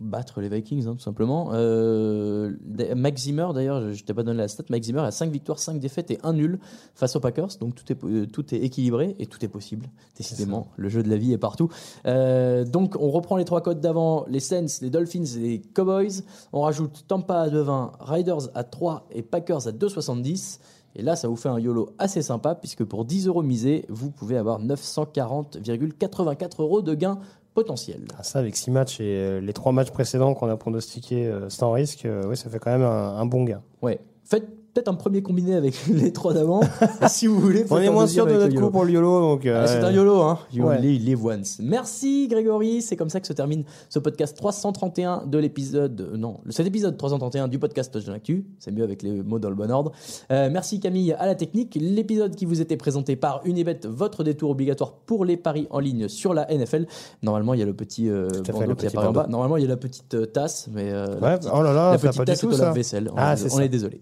[0.00, 1.50] battre les Vikings, hein, tout simplement.
[1.52, 2.52] Euh,
[2.94, 5.58] Max Zimmer, d'ailleurs, je ne t'ai pas donné la stat, Max Zimmer a 5 victoires,
[5.58, 6.58] 5 défaites et 1 nul
[6.94, 10.68] face aux Packers, donc tout est, tout est équilibré et tout est possible, décidément.
[10.76, 11.68] Le jeu de la vie est partout.
[12.06, 16.22] Euh, donc on reprend les trois codes d'avant, les Saints, les Dolphins et les Cowboys.
[16.52, 20.60] On rajoute Tampa à 2,20, Riders à 3 et Packers à 2,70.
[20.96, 24.10] Et là, ça vous fait un YOLO assez sympa, puisque pour 10 euros misés, vous
[24.10, 27.20] pouvez avoir 940,84 euros de gain
[27.54, 28.06] potentiel.
[28.18, 31.48] Ah, ça, avec six matchs et euh, les trois matchs précédents qu'on a pronostiqués euh,
[31.48, 33.62] sans risque, euh, ouais, ça fait quand même un, un bon gain.
[33.82, 34.00] Ouais.
[34.24, 34.48] Faites
[34.80, 36.60] peut-être un premier combiné avec les trois d'avant,
[37.06, 37.64] si vous voulez.
[37.70, 39.42] On est moins sûr de notre coup pour le YOLO, donc.
[39.44, 40.38] Ah, euh, c'est un YOLO, hein.
[40.52, 40.76] You Ouais.
[40.78, 41.58] only live once.
[41.62, 42.80] Merci Grégory.
[42.82, 46.00] C'est comme ça que se termine ce podcast 331 de l'épisode.
[46.00, 48.44] euh, Non, cet épisode 331 du podcast Touchdown Actu.
[48.58, 49.92] C'est mieux avec les mots dans le bon ordre.
[50.30, 51.76] Euh, merci Camille à la technique.
[51.80, 56.08] L'épisode qui vous était présenté par Unibet, votre détour obligatoire pour les paris en ligne
[56.08, 56.86] sur la NFL.
[57.22, 59.26] Normalement, il y a le petit euh, bandeau le qui petit apparaît en bandeau.
[59.26, 59.30] bas.
[59.30, 61.72] Normalement, il y a la petite euh, tasse, mais euh, la Ouais, petite- oh là
[61.72, 62.64] là, la petite tasse tout, est au ça.
[62.66, 63.10] lave-vaisselle.
[63.12, 64.00] On, Ah, est- on est désolé.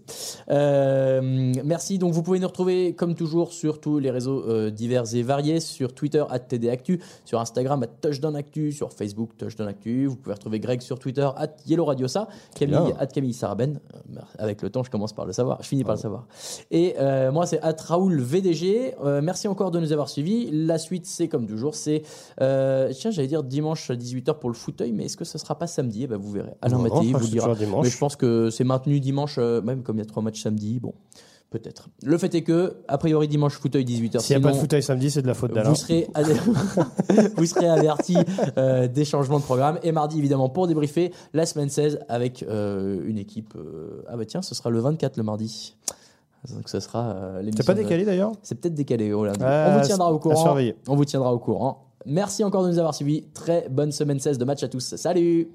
[0.49, 0.68] Euh,
[1.65, 1.97] merci.
[1.97, 5.59] Donc, vous pouvez nous retrouver comme toujours sur tous les réseaux euh, divers et variés,
[5.59, 10.05] sur Twitter @tdactu, sur Instagram @touchdownactu, sur Facebook touchdownactu.
[10.07, 11.27] Vous pouvez retrouver Greg sur Twitter
[11.65, 13.05] @yellowradiosa, Camille bien.
[13.07, 13.79] @camille Saraben.
[13.93, 15.61] Euh, Avec le temps, je commence par le savoir.
[15.61, 16.27] Je finis par le savoir.
[16.71, 18.95] Et euh, moi, c'est Raoul VDG.
[19.03, 20.49] Euh, merci encore de nous avoir suivis.
[20.51, 22.03] La suite, c'est comme toujours, c'est
[22.41, 25.57] euh, tiens, j'allais dire dimanche à 18h pour le fauteuil, mais est-ce que ce sera
[25.57, 26.03] pas samedi?
[26.03, 26.51] Eh ben, vous verrez.
[26.61, 27.53] Alain Non, Mattei vous dira.
[27.81, 30.41] Mais je pense que c'est maintenu dimanche, euh, même comme il y a trois matchs
[30.49, 30.79] samedi.
[30.79, 30.93] Bon,
[31.49, 31.89] peut-être.
[32.03, 34.19] Le fait est que, a priori, dimanche fauteuil 18h.
[34.19, 35.69] S'il n'y a pas de fauteuil samedi, c'est de la faute d'Alain.
[35.69, 36.07] vous serez,
[37.37, 38.17] vous serez averti
[38.57, 39.79] euh, des changements de programme.
[39.83, 43.53] Et mardi, évidemment, pour débriefer la semaine 16 avec euh, une équipe.
[43.55, 45.75] euh, Ah bah tiens, ce sera le 24 le mardi.
[46.53, 47.63] Donc ce sera l'émission.
[47.63, 48.31] C'est pas décalé d'ailleurs?
[48.43, 49.11] C'est peut-être décalé.
[49.11, 49.33] oh là.
[49.41, 50.55] Ah, on vous tiendra au courant.
[50.87, 51.85] On vous tiendra au courant.
[52.05, 53.25] Merci encore de nous avoir suivis.
[53.33, 54.95] Très bonne semaine 16 de match à tous.
[54.95, 55.49] Salut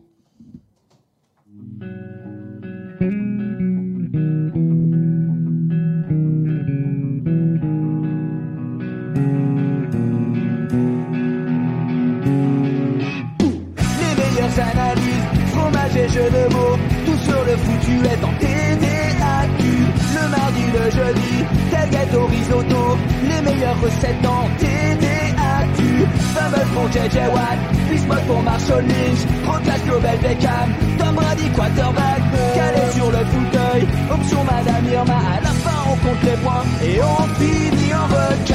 [23.29, 26.07] les meilleures recettes en TDAQ.
[26.35, 27.59] Fumble pour JJ Watt,
[27.91, 32.23] Bismuth pour Marshall Lynch, Rocas Global Beckham, Tom Brady quarterback,
[32.55, 37.01] calé sur le fauteuil, option Madame Irma, à la fin on compte les points et
[37.03, 38.55] on finit en requin.